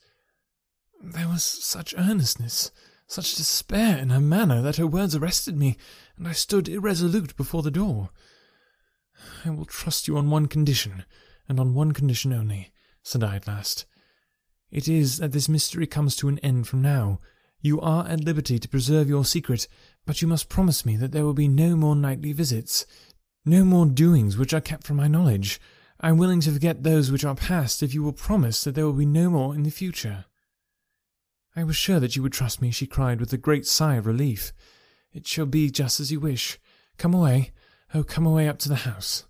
There 1.02 1.26
was 1.26 1.42
such 1.42 1.94
earnestness, 1.96 2.70
such 3.06 3.34
despair 3.34 3.96
in 3.96 4.10
her 4.10 4.20
manner 4.20 4.60
that 4.60 4.76
her 4.76 4.86
words 4.86 5.16
arrested 5.16 5.56
me, 5.56 5.78
and 6.18 6.28
I 6.28 6.32
stood 6.32 6.68
irresolute 6.68 7.34
before 7.34 7.62
the 7.62 7.70
door. 7.70 8.10
I 9.42 9.48
will 9.48 9.64
trust 9.64 10.06
you 10.06 10.18
on 10.18 10.28
one 10.28 10.48
condition, 10.48 11.06
and 11.48 11.58
on 11.58 11.72
one 11.72 11.92
condition 11.92 12.34
only, 12.34 12.72
said 13.02 13.24
I 13.24 13.36
at 13.36 13.46
last. 13.46 13.86
It 14.70 14.86
is 14.86 15.16
that 15.16 15.32
this 15.32 15.48
mystery 15.48 15.86
comes 15.86 16.14
to 16.16 16.28
an 16.28 16.38
end 16.40 16.68
from 16.68 16.82
now. 16.82 17.20
You 17.62 17.80
are 17.80 18.06
at 18.06 18.22
liberty 18.22 18.58
to 18.58 18.68
preserve 18.68 19.08
your 19.08 19.24
secret, 19.24 19.66
but 20.04 20.20
you 20.20 20.28
must 20.28 20.50
promise 20.50 20.84
me 20.84 20.96
that 20.96 21.12
there 21.12 21.24
will 21.24 21.32
be 21.32 21.48
no 21.48 21.74
more 21.74 21.96
nightly 21.96 22.34
visits, 22.34 22.84
no 23.44 23.64
more 23.64 23.86
doings 23.86 24.36
which 24.36 24.52
are 24.52 24.60
kept 24.60 24.84
from 24.84 24.96
my 24.96 25.08
knowledge. 25.08 25.60
I 26.00 26.08
am 26.08 26.18
willing 26.18 26.40
to 26.42 26.52
forget 26.52 26.82
those 26.82 27.10
which 27.10 27.24
are 27.24 27.34
past 27.34 27.82
if 27.82 27.94
you 27.94 28.02
will 28.02 28.12
promise 28.12 28.64
that 28.64 28.74
there 28.74 28.86
will 28.86 28.92
be 28.92 29.06
no 29.06 29.30
more 29.30 29.54
in 29.54 29.62
the 29.62 29.70
future. 29.70 30.24
I 31.56 31.64
was 31.64 31.76
sure 31.76 32.00
that 32.00 32.16
you 32.16 32.22
would 32.22 32.32
trust 32.32 32.62
me, 32.62 32.70
she 32.70 32.86
cried 32.86 33.20
with 33.20 33.32
a 33.32 33.38
great 33.38 33.66
sigh 33.66 33.96
of 33.96 34.06
relief. 34.06 34.52
It 35.12 35.26
shall 35.26 35.46
be 35.46 35.70
just 35.70 36.00
as 36.00 36.12
you 36.12 36.20
wish. 36.20 36.58
Come 36.96 37.14
away. 37.14 37.50
Oh, 37.92 38.04
come 38.04 38.24
away 38.24 38.48
up 38.48 38.58
to 38.60 38.68
the 38.68 38.76
house. 38.76 39.24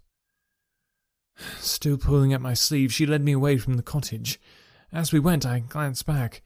Still 1.58 1.96
pulling 1.96 2.32
at 2.34 2.42
my 2.42 2.52
sleeve, 2.52 2.92
she 2.92 3.06
led 3.06 3.24
me 3.24 3.32
away 3.32 3.56
from 3.56 3.74
the 3.74 3.82
cottage. 3.82 4.38
As 4.92 5.12
we 5.12 5.18
went, 5.20 5.46
I 5.46 5.60
glanced 5.60 6.04
back, 6.04 6.42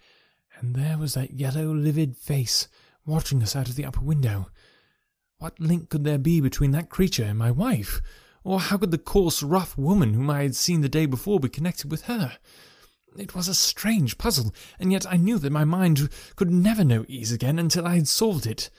and 0.59 0.77
there 0.77 0.98
was 0.98 1.14
that 1.14 1.33
yellow, 1.33 1.74
livid 1.74 2.16
face 2.16 2.68
watching 3.05 3.42
us 3.42 3.57
out 3.57 3.68
of 3.68 3.74
the 3.74 3.85
upper 3.85 4.03
window. 4.03 4.50
What 5.44 5.61
link 5.61 5.90
could 5.90 6.04
there 6.04 6.16
be 6.16 6.40
between 6.40 6.70
that 6.70 6.88
creature 6.88 7.24
and 7.24 7.38
my 7.38 7.50
wife? 7.50 8.00
Or 8.44 8.61
how 8.61 8.78
could 8.78 8.92
the 8.92 8.96
coarse, 8.96 9.42
rough 9.42 9.76
woman 9.76 10.14
whom 10.14 10.30
I 10.30 10.40
had 10.40 10.57
seen 10.57 10.80
the 10.80 10.88
day 10.88 11.04
before 11.04 11.38
be 11.38 11.50
connected 11.50 11.90
with 11.90 12.04
her? 12.04 12.38
It 13.18 13.35
was 13.35 13.46
a 13.46 13.54
strange 13.54 14.16
puzzle, 14.16 14.54
and 14.78 14.90
yet 14.90 15.04
I 15.07 15.18
knew 15.18 15.38
that 15.38 15.52
my 15.52 15.64
mind 15.64 16.09
could 16.37 16.50
never 16.50 16.83
know 16.83 17.04
ease 17.09 17.30
again 17.30 17.59
until 17.59 17.87
I 17.87 17.96
had 17.96 18.09
solved 18.09 18.46
it. 18.46 18.70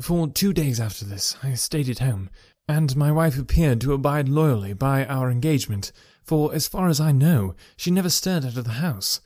For 0.00 0.26
two 0.28 0.54
days 0.54 0.80
after 0.80 1.04
this, 1.04 1.36
I 1.42 1.52
stayed 1.52 1.90
at 1.90 1.98
home, 1.98 2.30
and 2.66 2.96
my 2.96 3.12
wife 3.12 3.38
appeared 3.38 3.82
to 3.82 3.92
abide 3.92 4.30
loyally 4.30 4.72
by 4.72 5.04
our 5.04 5.30
engagement, 5.30 5.92
for, 6.22 6.54
as 6.54 6.66
far 6.66 6.88
as 6.88 7.00
I 7.00 7.12
know, 7.12 7.54
she 7.76 7.90
never 7.90 8.08
stirred 8.08 8.46
out 8.46 8.56
of 8.56 8.64
the 8.64 8.80
house. 8.80 9.20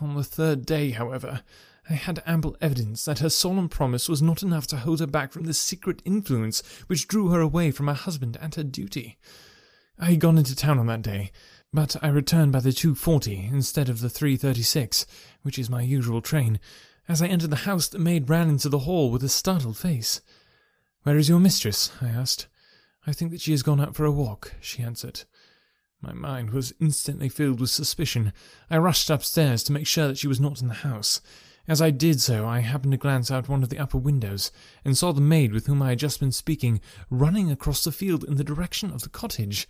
On 0.00 0.14
the 0.14 0.22
third 0.22 0.64
day, 0.64 0.92
however, 0.92 1.42
I 1.90 1.94
had 1.94 2.22
ample 2.26 2.56
evidence 2.60 3.04
that 3.06 3.20
her 3.20 3.30
solemn 3.30 3.68
promise 3.68 4.08
was 4.08 4.20
not 4.20 4.42
enough 4.42 4.66
to 4.68 4.76
hold 4.76 5.00
her 5.00 5.06
back 5.06 5.32
from 5.32 5.44
the 5.44 5.54
secret 5.54 6.02
influence 6.04 6.62
which 6.86 7.08
drew 7.08 7.28
her 7.28 7.40
away 7.40 7.70
from 7.70 7.86
her 7.86 7.94
husband 7.94 8.36
and 8.40 8.54
her 8.54 8.62
duty. 8.62 9.16
I 9.98 10.10
had 10.10 10.20
gone 10.20 10.36
into 10.36 10.54
town 10.54 10.78
on 10.78 10.86
that 10.86 11.02
day, 11.02 11.32
but 11.72 11.96
I 12.02 12.08
returned 12.08 12.52
by 12.52 12.60
the 12.60 12.70
2.40 12.70 13.50
instead 13.50 13.88
of 13.88 14.00
the 14.00 14.08
3.36, 14.08 15.06
which 15.42 15.58
is 15.58 15.70
my 15.70 15.82
usual 15.82 16.20
train, 16.20 16.60
As 17.08 17.22
I 17.22 17.26
entered 17.26 17.50
the 17.50 17.56
house, 17.56 17.88
the 17.88 17.98
maid 17.98 18.28
ran 18.28 18.50
into 18.50 18.68
the 18.68 18.80
hall 18.80 19.10
with 19.10 19.24
a 19.24 19.30
startled 19.30 19.78
face. 19.78 20.20
Where 21.04 21.16
is 21.16 21.28
your 21.28 21.40
mistress? 21.40 21.90
I 22.02 22.08
asked. 22.08 22.48
I 23.06 23.12
think 23.12 23.30
that 23.30 23.40
she 23.40 23.52
has 23.52 23.62
gone 23.62 23.80
out 23.80 23.96
for 23.96 24.04
a 24.04 24.12
walk, 24.12 24.52
she 24.60 24.82
answered. 24.82 25.24
My 26.02 26.12
mind 26.12 26.50
was 26.50 26.74
instantly 26.80 27.30
filled 27.30 27.60
with 27.60 27.70
suspicion. 27.70 28.34
I 28.68 28.76
rushed 28.76 29.08
upstairs 29.08 29.62
to 29.64 29.72
make 29.72 29.86
sure 29.86 30.06
that 30.06 30.18
she 30.18 30.28
was 30.28 30.38
not 30.38 30.60
in 30.60 30.68
the 30.68 30.74
house. 30.74 31.22
As 31.68 31.82
I 31.82 31.90
did 31.90 32.18
so, 32.18 32.48
I 32.48 32.60
happened 32.60 32.92
to 32.92 32.98
glance 32.98 33.30
out 33.30 33.46
one 33.46 33.62
of 33.62 33.68
the 33.68 33.78
upper 33.78 33.98
windows 33.98 34.50
and 34.86 34.96
saw 34.96 35.12
the 35.12 35.20
maid 35.20 35.52
with 35.52 35.66
whom 35.66 35.82
I 35.82 35.90
had 35.90 35.98
just 35.98 36.18
been 36.18 36.32
speaking 36.32 36.80
running 37.10 37.50
across 37.50 37.84
the 37.84 37.92
field 37.92 38.24
in 38.24 38.36
the 38.36 38.44
direction 38.44 38.90
of 38.90 39.02
the 39.02 39.10
cottage. 39.10 39.68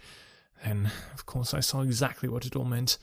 Then, 0.64 0.92
of 1.12 1.26
course, 1.26 1.52
I 1.52 1.58
saw 1.58 1.80
exactly 1.80 2.28
what 2.28 2.46
it 2.46 2.54
all 2.54 2.64
meant. 2.64 2.98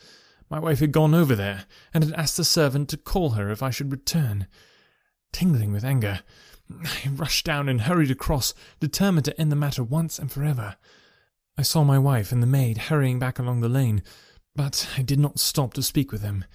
My 0.49 0.59
wife 0.59 0.79
had 0.79 0.93
gone 0.93 1.13
over 1.13 1.35
there 1.35 1.65
and 1.93 2.05
had 2.05 2.13
asked 2.13 2.37
the 2.37 2.45
servant 2.45 2.87
to 2.89 2.97
call 2.97 3.31
her 3.31 3.51
if 3.51 3.61
I 3.61 3.69
should 3.69 3.91
return. 3.91 4.47
Tingling 5.33 5.73
with 5.73 5.83
anger, 5.83 6.21
I 6.71 7.09
rushed 7.09 7.45
down 7.45 7.67
and 7.67 7.81
hurried 7.81 8.11
across, 8.11 8.53
determined 8.79 9.25
to 9.25 9.39
end 9.39 9.51
the 9.51 9.57
matter 9.57 9.83
once 9.83 10.17
and 10.17 10.31
forever. 10.31 10.77
I 11.57 11.63
saw 11.63 11.83
my 11.83 11.99
wife 11.99 12.31
and 12.31 12.41
the 12.41 12.47
maid 12.47 12.77
hurrying 12.77 13.19
back 13.19 13.39
along 13.39 13.59
the 13.59 13.67
lane, 13.67 14.03
but 14.55 14.87
I 14.97 15.01
did 15.01 15.19
not 15.19 15.37
stop 15.37 15.73
to 15.73 15.83
speak 15.83 16.13
with 16.13 16.21
them. 16.21 16.45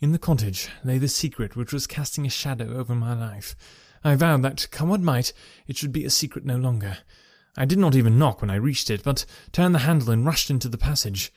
In 0.00 0.12
the 0.12 0.18
cottage 0.18 0.68
lay 0.84 0.98
the 0.98 1.08
secret 1.08 1.56
which 1.56 1.72
was 1.72 1.88
casting 1.88 2.24
a 2.24 2.30
shadow 2.30 2.76
over 2.76 2.94
my 2.94 3.14
life. 3.14 3.56
I 4.04 4.14
vowed 4.14 4.42
that, 4.42 4.68
come 4.70 4.88
what 4.88 5.00
might, 5.00 5.32
it 5.66 5.76
should 5.76 5.90
be 5.90 6.04
a 6.04 6.10
secret 6.10 6.44
no 6.44 6.56
longer. 6.56 6.98
I 7.56 7.64
did 7.64 7.78
not 7.78 7.96
even 7.96 8.18
knock 8.18 8.40
when 8.40 8.50
I 8.50 8.54
reached 8.54 8.90
it, 8.90 9.02
but 9.02 9.26
turned 9.50 9.74
the 9.74 9.80
handle 9.80 10.10
and 10.10 10.24
rushed 10.24 10.50
into 10.50 10.68
the 10.68 10.78
passage. 10.78 11.32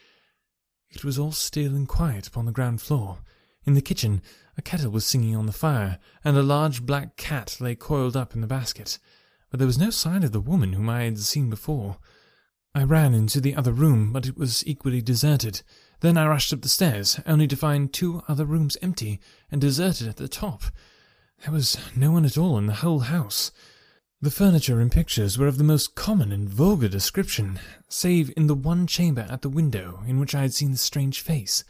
It 0.92 1.04
was 1.04 1.18
all 1.18 1.32
still 1.32 1.76
and 1.76 1.88
quiet 1.88 2.28
upon 2.28 2.46
the 2.46 2.52
ground 2.52 2.82
floor. 2.82 3.20
In 3.66 3.74
the 3.74 3.82
kitchen, 3.82 4.22
a 4.56 4.62
kettle 4.62 4.92
was 4.92 5.08
singing 5.08 5.36
on 5.36 5.48
the 5.48 5.54
fire, 5.54 5.98
and 6.24 6.38
a 6.38 6.44
large 6.44 6.86
black 6.86 7.18
cat 7.18 7.58
lay 7.60 7.74
coiled 7.74 8.16
up 8.16 8.36
in 8.36 8.42
the 8.42 8.48
basket. 8.48 9.00
But 9.50 9.58
there 9.58 9.68
was 9.68 9.80
no 9.80 9.90
sign 9.90 10.24
of 10.24 10.34
the 10.34 10.40
woman 10.40 10.74
whom 10.74 10.88
I 10.88 11.04
had 11.04 11.18
seen 11.18 11.50
before. 11.50 11.98
I 12.76 12.84
ran 12.84 13.16
into 13.16 13.42
the 13.42 13.56
other 13.56 13.74
room, 13.74 14.14
but 14.14 14.28
it 14.28 14.38
was 14.38 14.66
equally 14.68 15.02
deserted. 15.02 15.64
Then 16.02 16.18
I 16.18 16.28
rushed 16.28 16.52
up 16.52 16.62
the 16.62 16.70
stairs, 16.70 17.20
only 17.28 17.48
to 17.48 17.56
find 17.56 17.94
two 17.94 18.24
other 18.28 18.44
rooms 18.44 18.76
empty 18.82 19.20
and 19.52 19.62
deserted 19.62 20.08
at 20.08 20.18
the 20.18 20.28
top. 20.28 20.64
There 21.44 21.54
was 21.54 21.78
no 21.96 22.12
one 22.12 22.26
at 22.26 22.38
all 22.40 22.58
in 22.58 22.66
the 22.66 22.74
whole 22.74 23.02
house. 23.02 23.52
The 24.20 24.32
furniture 24.32 24.80
and 24.80 24.92
pictures 24.92 25.38
were 25.38 25.48
of 25.48 25.60
the 25.60 25.64
most 25.64 25.94
common 25.94 26.32
and 26.32 26.50
vulgar 26.50 26.88
description, 26.88 27.60
save 27.88 28.32
in 28.36 28.48
the 28.48 28.56
one 28.56 28.88
chamber 28.88 29.28
at 29.30 29.44
the 29.44 29.50
window 29.50 30.04
in 30.08 30.20
which 30.20 30.34
I 30.34 30.42
had 30.42 30.54
seen 30.54 30.72
the 30.72 30.78
strange 30.78 31.22
face. 31.22 31.64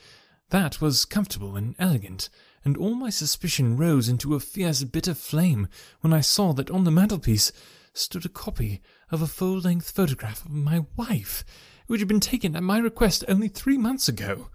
That 0.49 0.79
was 0.79 1.05
comfortable 1.05 1.57
and 1.57 1.75
elegant, 1.77 2.29
and 2.63 2.77
all 2.77 2.95
my 2.95 3.09
suspicion 3.09 3.75
rose 3.75 4.07
into 4.07 4.35
a 4.35 4.39
fierce, 4.39 4.83
bitter 4.85 5.13
flame 5.13 5.67
when 5.99 6.13
I 6.13 6.21
saw 6.21 6.53
that 6.53 6.71
on 6.71 6.85
the 6.85 6.91
mantelpiece 6.91 7.51
stood 7.93 8.25
a 8.25 8.29
copy 8.29 8.81
of 9.11 9.21
a 9.21 9.27
full 9.27 9.59
length 9.59 9.91
photograph 9.91 10.45
of 10.45 10.51
my 10.51 10.85
wife, 10.95 11.43
which 11.91 11.99
had 11.99 12.08
been 12.08 12.21
taken 12.21 12.56
at 12.56 12.63
my 12.63 12.77
request 12.77 13.25
only 13.27 13.49
three 13.49 13.77
months 13.77 14.08
ago. 14.08 14.47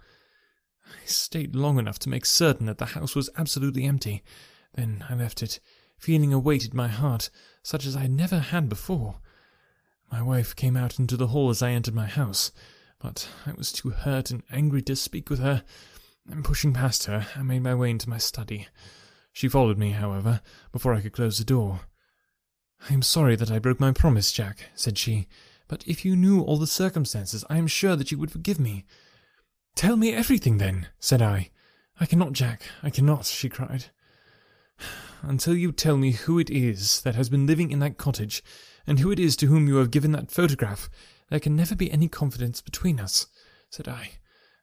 I 0.87 1.05
stayed 1.05 1.55
long 1.55 1.79
enough 1.79 1.99
to 1.99 2.09
make 2.09 2.25
certain 2.25 2.65
that 2.65 2.79
the 2.79 2.87
house 2.87 3.15
was 3.15 3.29
absolutely 3.37 3.85
empty. 3.85 4.23
Then 4.73 5.05
I 5.11 5.15
left 5.15 5.43
it, 5.43 5.61
feeling 5.99 6.33
a 6.33 6.39
weight 6.39 6.65
at 6.65 6.73
my 6.73 6.89
heart 6.89 7.29
such 7.63 7.85
as 7.85 7.95
I 7.95 8.01
had 8.01 8.11
never 8.11 8.39
had 8.39 8.71
before. 8.71 9.17
My 10.11 10.23
wife 10.23 10.57
came 10.57 10.79
out 10.79 10.99
into 10.99 11.19
the 11.19 11.27
hall 11.27 11.51
as 11.51 11.61
I 11.61 11.73
entered 11.73 11.95
my 11.95 12.07
house, 12.07 12.53
but 13.01 13.29
I 13.45 13.53
was 13.53 13.71
too 13.71 13.91
hurt 13.91 14.31
and 14.31 14.43
angry 14.51 14.81
to 14.81 14.97
speak 14.97 15.29
with 15.29 15.41
her, 15.41 15.63
and 16.31 16.43
pushing 16.43 16.73
past 16.73 17.05
her, 17.05 17.27
I 17.37 17.43
made 17.43 17.63
my 17.63 17.75
way 17.75 17.91
into 17.91 18.09
my 18.09 18.17
study. 18.17 18.67
She 19.35 19.47
followed 19.47 19.77
me, 19.77 19.91
however, 19.91 20.41
before 20.73 20.95
I 20.95 21.03
could 21.03 21.13
close 21.13 21.37
the 21.37 21.45
door. 21.45 21.81
I 22.89 22.95
am 22.95 23.03
sorry 23.03 23.37
that 23.37 23.51
I 23.51 23.59
broke 23.59 23.79
my 23.79 23.93
promise, 23.93 24.33
Jack, 24.33 24.71
said 24.75 24.97
she, 24.97 25.29
but 25.69 25.85
if 25.87 26.05
you 26.05 26.17
knew 26.17 26.43
all 26.43 26.59
the 26.59 26.67
circumstances, 26.67 27.45
I 27.51 27.59
am 27.59 27.67
sure 27.67 27.97
that 27.97 28.11
you 28.11 28.19
would 28.19 28.31
forgive 28.31 28.61
me. 28.61 28.85
Tell 29.75 29.97
me 29.97 30.13
everything, 30.13 30.59
then, 30.59 30.89
said 30.99 31.21
I. 31.21 31.51
I 32.01 32.07
cannot, 32.07 32.33
Jack, 32.33 32.63
I 32.83 32.91
cannot, 32.91 33.25
she 33.27 33.49
cried 33.49 33.87
until 35.23 35.55
you 35.57 35.73
tell 35.73 35.97
me 35.97 36.13
who 36.13 36.39
it 36.39 36.51
is 36.51 37.01
that 37.03 37.15
has 37.15 37.29
been 37.29 37.47
living 37.47 37.71
in 37.71 37.79
that 37.81 37.99
cottage, 37.99 38.43
and 38.87 39.01
who 39.01 39.11
it 39.11 39.19
is 39.19 39.37
to 39.37 39.47
whom 39.47 39.67
you 39.67 39.77
have 39.77 39.91
given 39.91 40.13
that 40.13 40.31
photograph, 40.31 40.89
there 41.31 41.41
can 41.41 41.57
never 41.57 41.75
be 41.75 41.91
any 41.91 42.09
confidence 42.09 42.61
between 42.61 43.01
us, 43.01 43.27
said 43.71 43.89
I, 43.89 44.13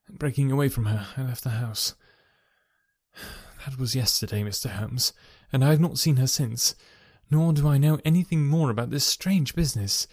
and 0.08 0.18
breaking 0.18 0.52
away 0.52 0.70
from 0.70 0.86
her, 0.86 1.08
I 1.18 1.24
left 1.24 1.44
the 1.44 1.52
house. 1.52 1.96
That 3.66 3.80
was 3.80 3.96
yesterday, 3.96 4.44
Mr. 4.44 4.70
Holmes, 4.70 5.14
and 5.54 5.64
I 5.64 5.70
have 5.70 5.80
not 5.80 5.98
seen 5.98 6.18
her 6.18 6.28
since, 6.28 6.76
nor 7.32 7.54
do 7.54 7.66
I 7.66 7.78
know 7.78 7.98
anything 8.04 8.46
more 8.46 8.70
about 8.70 8.90
this 8.90 9.06
strange 9.06 9.56
business. 9.56 10.06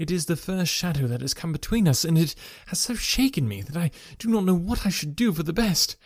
It 0.00 0.10
is 0.10 0.24
the 0.24 0.34
first 0.34 0.72
shadow 0.72 1.06
that 1.08 1.20
has 1.20 1.34
come 1.34 1.52
between 1.52 1.86
us, 1.86 2.06
and 2.06 2.16
it 2.16 2.34
has 2.68 2.78
so 2.78 2.94
shaken 2.94 3.46
me 3.46 3.60
that 3.60 3.76
I 3.76 3.90
do 4.18 4.30
not 4.30 4.46
know 4.46 4.54
what 4.54 4.86
I 4.86 4.88
should 4.88 5.14
do 5.14 5.30
for 5.30 5.42
the 5.42 5.52
best. 5.52 5.98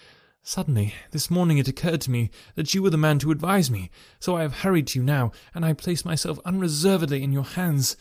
Suddenly, 0.43 0.93
this 1.13 1.31
morning 1.31 1.59
it 1.59 1.69
occurred 1.69 2.01
to 2.01 2.11
me 2.11 2.31
that 2.57 2.75
you 2.75 2.83
were 2.83 2.91
the 2.91 2.97
man 2.97 3.21
to 3.21 3.31
advise 3.31 3.71
me, 3.71 3.91
so 4.19 4.35
I 4.35 4.43
have 4.43 4.63
hurried 4.63 4.89
to 4.89 4.99
you 4.99 5.05
now, 5.05 5.31
and 5.55 5.65
I 5.65 5.75
place 5.75 6.05
myself 6.05 6.41
unreservedly 6.45 7.23
in 7.23 7.33
your 7.33 7.45
hands. 7.45 7.97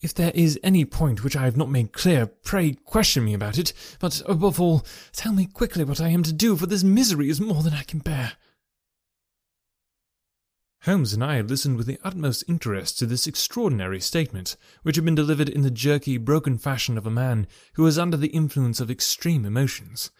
If 0.00 0.14
there 0.14 0.30
is 0.36 0.56
any 0.62 0.84
point 0.84 1.24
which 1.24 1.34
I 1.34 1.46
have 1.46 1.56
not 1.56 1.68
made 1.68 1.92
clear, 1.92 2.26
pray 2.26 2.74
question 2.84 3.24
me 3.24 3.34
about 3.34 3.58
it, 3.58 3.72
but 3.98 4.22
above 4.26 4.60
all, 4.60 4.86
tell 5.12 5.32
me 5.32 5.46
quickly 5.46 5.82
what 5.82 6.00
I 6.00 6.10
am 6.10 6.22
to 6.22 6.32
do, 6.32 6.56
for 6.56 6.66
this 6.66 6.84
misery 6.84 7.28
is 7.28 7.40
more 7.40 7.64
than 7.64 7.74
I 7.74 7.82
can 7.82 7.98
bear. 7.98 8.34
Holmes 10.84 11.14
and 11.14 11.24
I 11.24 11.36
had 11.36 11.48
listened 11.48 11.78
with 11.78 11.86
the 11.86 11.98
utmost 12.04 12.44
interest 12.46 12.98
to 12.98 13.06
this 13.06 13.26
extraordinary 13.26 14.00
statement, 14.00 14.56
which 14.82 14.96
had 14.96 15.04
been 15.06 15.14
delivered 15.14 15.48
in 15.48 15.62
the 15.62 15.70
jerky, 15.70 16.18
broken 16.18 16.58
fashion 16.58 16.98
of 16.98 17.06
a 17.06 17.10
man 17.10 17.46
who 17.74 17.84
was 17.84 17.98
under 17.98 18.18
the 18.18 18.28
influence 18.28 18.80
of 18.80 18.90
extreme 18.90 19.46
emotions. 19.46 20.10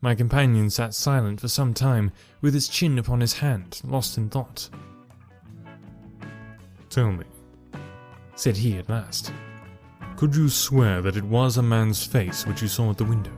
My 0.00 0.14
companion 0.14 0.70
sat 0.70 0.94
silent 0.94 1.40
for 1.40 1.48
some 1.48 1.74
time, 1.74 2.12
with 2.40 2.54
his 2.54 2.68
chin 2.68 3.00
upon 3.00 3.20
his 3.20 3.32
hand, 3.38 3.80
lost 3.82 4.16
in 4.16 4.30
thought. 4.30 4.70
Tell 6.88 7.10
me, 7.10 7.24
said 8.36 8.56
he 8.56 8.78
at 8.78 8.88
last, 8.88 9.32
could 10.16 10.36
you 10.36 10.48
swear 10.48 11.02
that 11.02 11.16
it 11.16 11.24
was 11.24 11.56
a 11.56 11.62
man's 11.62 12.06
face 12.06 12.46
which 12.46 12.62
you 12.62 12.68
saw 12.68 12.90
at 12.90 12.98
the 12.98 13.04
window? 13.04 13.32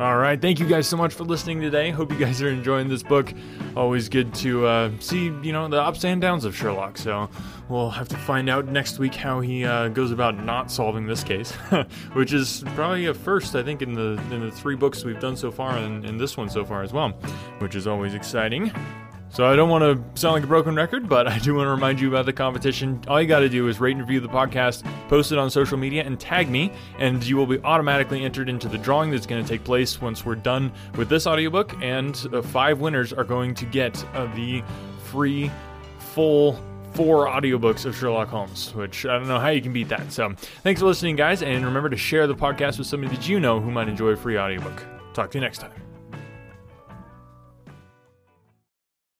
All 0.00 0.16
right. 0.16 0.40
Thank 0.40 0.58
you 0.60 0.66
guys 0.66 0.88
so 0.88 0.96
much 0.96 1.12
for 1.12 1.24
listening 1.24 1.60
today. 1.60 1.90
Hope 1.90 2.10
you 2.10 2.16
guys 2.16 2.40
are 2.40 2.48
enjoying 2.48 2.88
this 2.88 3.02
book. 3.02 3.34
Always 3.76 4.08
good 4.08 4.32
to 4.36 4.66
uh, 4.66 4.90
see, 4.98 5.24
you 5.24 5.52
know, 5.52 5.68
the 5.68 5.76
ups 5.76 6.06
and 6.06 6.22
downs 6.22 6.46
of 6.46 6.56
Sherlock. 6.56 6.96
So 6.96 7.28
we'll 7.68 7.90
have 7.90 8.08
to 8.08 8.16
find 8.16 8.48
out 8.48 8.64
next 8.64 8.98
week 8.98 9.14
how 9.14 9.40
he 9.40 9.66
uh, 9.66 9.88
goes 9.88 10.10
about 10.10 10.42
not 10.42 10.70
solving 10.70 11.06
this 11.06 11.22
case, 11.22 11.52
which 12.14 12.32
is 12.32 12.64
probably 12.68 13.08
a 13.08 13.14
first, 13.14 13.54
I 13.54 13.62
think, 13.62 13.82
in 13.82 13.92
the 13.92 14.18
in 14.30 14.40
the 14.40 14.50
three 14.50 14.74
books 14.74 15.04
we've 15.04 15.20
done 15.20 15.36
so 15.36 15.50
far, 15.50 15.76
and 15.76 16.02
in 16.06 16.16
this 16.16 16.34
one 16.34 16.48
so 16.48 16.64
far 16.64 16.82
as 16.82 16.94
well, 16.94 17.10
which 17.58 17.74
is 17.74 17.86
always 17.86 18.14
exciting. 18.14 18.72
So 19.32 19.46
I 19.46 19.54
don't 19.54 19.70
want 19.70 19.82
to 19.82 20.20
sound 20.20 20.34
like 20.34 20.42
a 20.42 20.48
broken 20.48 20.74
record, 20.74 21.08
but 21.08 21.28
I 21.28 21.38
do 21.38 21.54
want 21.54 21.66
to 21.66 21.70
remind 21.70 22.00
you 22.00 22.08
about 22.08 22.26
the 22.26 22.32
competition. 22.32 23.00
All 23.06 23.22
you 23.22 23.28
got 23.28 23.40
to 23.40 23.48
do 23.48 23.68
is 23.68 23.78
rate 23.78 23.92
and 23.92 24.00
review 24.00 24.18
the 24.18 24.28
podcast, 24.28 24.84
post 25.08 25.30
it 25.30 25.38
on 25.38 25.50
social 25.50 25.78
media, 25.78 26.02
and 26.04 26.18
tag 26.18 26.48
me, 26.48 26.72
and 26.98 27.22
you 27.24 27.36
will 27.36 27.46
be 27.46 27.60
automatically 27.60 28.24
entered 28.24 28.48
into 28.48 28.68
the 28.68 28.78
drawing 28.78 29.10
that's 29.10 29.26
going 29.26 29.42
to 29.42 29.48
take 29.48 29.62
place 29.62 30.00
once 30.00 30.26
we're 30.26 30.34
done 30.34 30.72
with 30.96 31.08
this 31.08 31.28
audiobook. 31.28 31.74
And 31.80 32.20
uh, 32.32 32.42
five 32.42 32.80
winners 32.80 33.12
are 33.12 33.24
going 33.24 33.54
to 33.54 33.64
get 33.66 34.04
uh, 34.14 34.26
the 34.34 34.64
free 35.04 35.50
full 35.98 36.60
four 36.94 37.26
audiobooks 37.26 37.86
of 37.86 37.96
Sherlock 37.96 38.28
Holmes, 38.28 38.74
which 38.74 39.06
I 39.06 39.16
don't 39.16 39.28
know 39.28 39.38
how 39.38 39.50
you 39.50 39.62
can 39.62 39.72
beat 39.72 39.88
that. 39.90 40.10
So 40.12 40.34
thanks 40.62 40.80
for 40.80 40.86
listening, 40.86 41.14
guys, 41.14 41.42
and 41.42 41.64
remember 41.64 41.88
to 41.88 41.96
share 41.96 42.26
the 42.26 42.34
podcast 42.34 42.78
with 42.78 42.88
somebody 42.88 43.14
that 43.14 43.28
you 43.28 43.38
know 43.38 43.60
who 43.60 43.70
might 43.70 43.88
enjoy 43.88 44.08
a 44.08 44.16
free 44.16 44.36
audiobook. 44.36 44.84
Talk 45.14 45.30
to 45.30 45.38
you 45.38 45.42
next 45.42 45.58
time. 45.58 45.89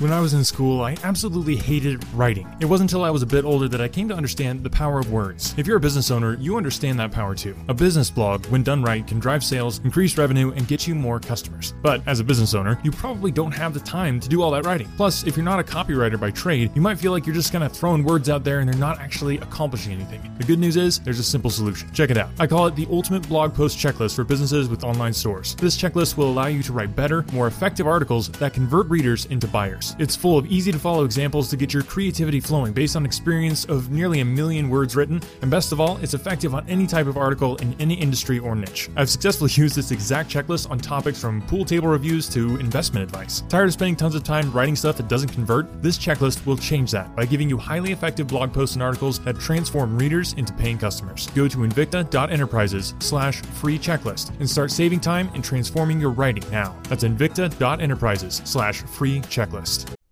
When 0.00 0.12
I 0.12 0.18
was 0.18 0.34
in 0.34 0.44
school, 0.44 0.82
I 0.82 0.96
absolutely 1.04 1.54
hated 1.54 2.04
writing. 2.14 2.52
It 2.58 2.64
wasn't 2.64 2.90
until 2.90 3.04
I 3.04 3.10
was 3.10 3.22
a 3.22 3.26
bit 3.26 3.44
older 3.44 3.68
that 3.68 3.80
I 3.80 3.86
came 3.86 4.08
to 4.08 4.14
understand 4.16 4.64
the 4.64 4.68
power 4.68 4.98
of 4.98 5.12
words. 5.12 5.54
If 5.56 5.68
you're 5.68 5.76
a 5.76 5.80
business 5.80 6.10
owner, 6.10 6.34
you 6.40 6.56
understand 6.56 6.98
that 6.98 7.12
power 7.12 7.32
too. 7.36 7.54
A 7.68 7.74
business 7.74 8.10
blog, 8.10 8.44
when 8.46 8.64
done 8.64 8.82
right, 8.82 9.06
can 9.06 9.20
drive 9.20 9.44
sales, 9.44 9.78
increase 9.84 10.18
revenue, 10.18 10.50
and 10.50 10.66
get 10.66 10.88
you 10.88 10.96
more 10.96 11.20
customers. 11.20 11.74
But 11.80 12.02
as 12.08 12.18
a 12.18 12.24
business 12.24 12.54
owner, 12.54 12.80
you 12.82 12.90
probably 12.90 13.30
don't 13.30 13.52
have 13.52 13.72
the 13.72 13.78
time 13.78 14.18
to 14.18 14.28
do 14.28 14.42
all 14.42 14.50
that 14.50 14.66
writing. 14.66 14.90
Plus, 14.96 15.28
if 15.28 15.36
you're 15.36 15.44
not 15.44 15.60
a 15.60 15.62
copywriter 15.62 16.18
by 16.18 16.32
trade, 16.32 16.72
you 16.74 16.82
might 16.82 16.98
feel 16.98 17.12
like 17.12 17.24
you're 17.24 17.32
just 17.32 17.52
kind 17.52 17.62
of 17.62 17.70
throwing 17.70 18.02
words 18.02 18.28
out 18.28 18.42
there 18.42 18.58
and 18.58 18.68
they're 18.68 18.76
not 18.76 18.98
actually 18.98 19.38
accomplishing 19.38 19.92
anything. 19.92 20.20
The 20.38 20.44
good 20.44 20.58
news 20.58 20.76
is, 20.76 20.98
there's 20.98 21.20
a 21.20 21.24
simple 21.24 21.50
solution. 21.50 21.88
Check 21.92 22.10
it 22.10 22.18
out. 22.18 22.30
I 22.40 22.48
call 22.48 22.66
it 22.66 22.74
the 22.74 22.88
ultimate 22.90 23.28
blog 23.28 23.54
post 23.54 23.78
checklist 23.78 24.16
for 24.16 24.24
businesses 24.24 24.68
with 24.68 24.82
online 24.82 25.12
stores. 25.12 25.54
This 25.54 25.80
checklist 25.80 26.16
will 26.16 26.28
allow 26.28 26.46
you 26.46 26.64
to 26.64 26.72
write 26.72 26.96
better, 26.96 27.24
more 27.32 27.46
effective 27.46 27.86
articles 27.86 28.28
that 28.30 28.52
convert 28.52 28.88
readers 28.88 29.26
into 29.26 29.46
buyers. 29.46 29.83
It's 29.98 30.16
full 30.16 30.38
of 30.38 30.46
easy 30.46 30.72
to 30.72 30.78
follow 30.78 31.04
examples 31.04 31.48
to 31.50 31.56
get 31.56 31.72
your 31.72 31.82
creativity 31.82 32.40
flowing 32.40 32.72
based 32.72 32.96
on 32.96 33.04
experience 33.04 33.64
of 33.66 33.90
nearly 33.90 34.20
a 34.20 34.24
million 34.24 34.68
words 34.68 34.96
written, 34.96 35.20
and 35.42 35.50
best 35.50 35.72
of 35.72 35.80
all, 35.80 35.98
it's 35.98 36.14
effective 36.14 36.54
on 36.54 36.68
any 36.68 36.86
type 36.86 37.06
of 37.06 37.16
article 37.16 37.56
in 37.56 37.74
any 37.80 37.94
industry 37.94 38.38
or 38.38 38.54
niche. 38.54 38.88
I've 38.96 39.10
successfully 39.10 39.50
used 39.54 39.76
this 39.76 39.90
exact 39.90 40.30
checklist 40.30 40.70
on 40.70 40.78
topics 40.78 41.20
from 41.20 41.42
pool 41.42 41.64
table 41.64 41.88
reviews 41.88 42.28
to 42.30 42.56
investment 42.58 43.02
advice. 43.02 43.42
Tired 43.48 43.66
of 43.66 43.72
spending 43.72 43.96
tons 43.96 44.14
of 44.14 44.24
time 44.24 44.50
writing 44.52 44.76
stuff 44.76 44.96
that 44.96 45.08
doesn't 45.08 45.30
convert? 45.30 45.82
This 45.82 45.98
checklist 45.98 46.46
will 46.46 46.56
change 46.56 46.90
that 46.92 47.14
by 47.16 47.26
giving 47.26 47.48
you 47.48 47.58
highly 47.58 47.92
effective 47.92 48.26
blog 48.26 48.52
posts 48.52 48.76
and 48.76 48.82
articles 48.82 49.18
that 49.20 49.38
transform 49.38 49.98
readers 49.98 50.32
into 50.34 50.52
paying 50.52 50.78
customers. 50.78 51.28
Go 51.34 51.48
to 51.48 51.58
invicta.enterprises 51.58 52.94
slash 53.00 53.40
free 53.42 53.78
checklist 53.78 54.38
and 54.40 54.48
start 54.48 54.70
saving 54.70 55.00
time 55.00 55.30
and 55.34 55.44
transforming 55.44 56.00
your 56.00 56.10
writing 56.10 56.44
now. 56.50 56.76
That's 56.88 57.04
invicta.enterprises 57.04 58.42
slash 58.44 58.82
free 58.82 59.20
checklist. 59.20 59.73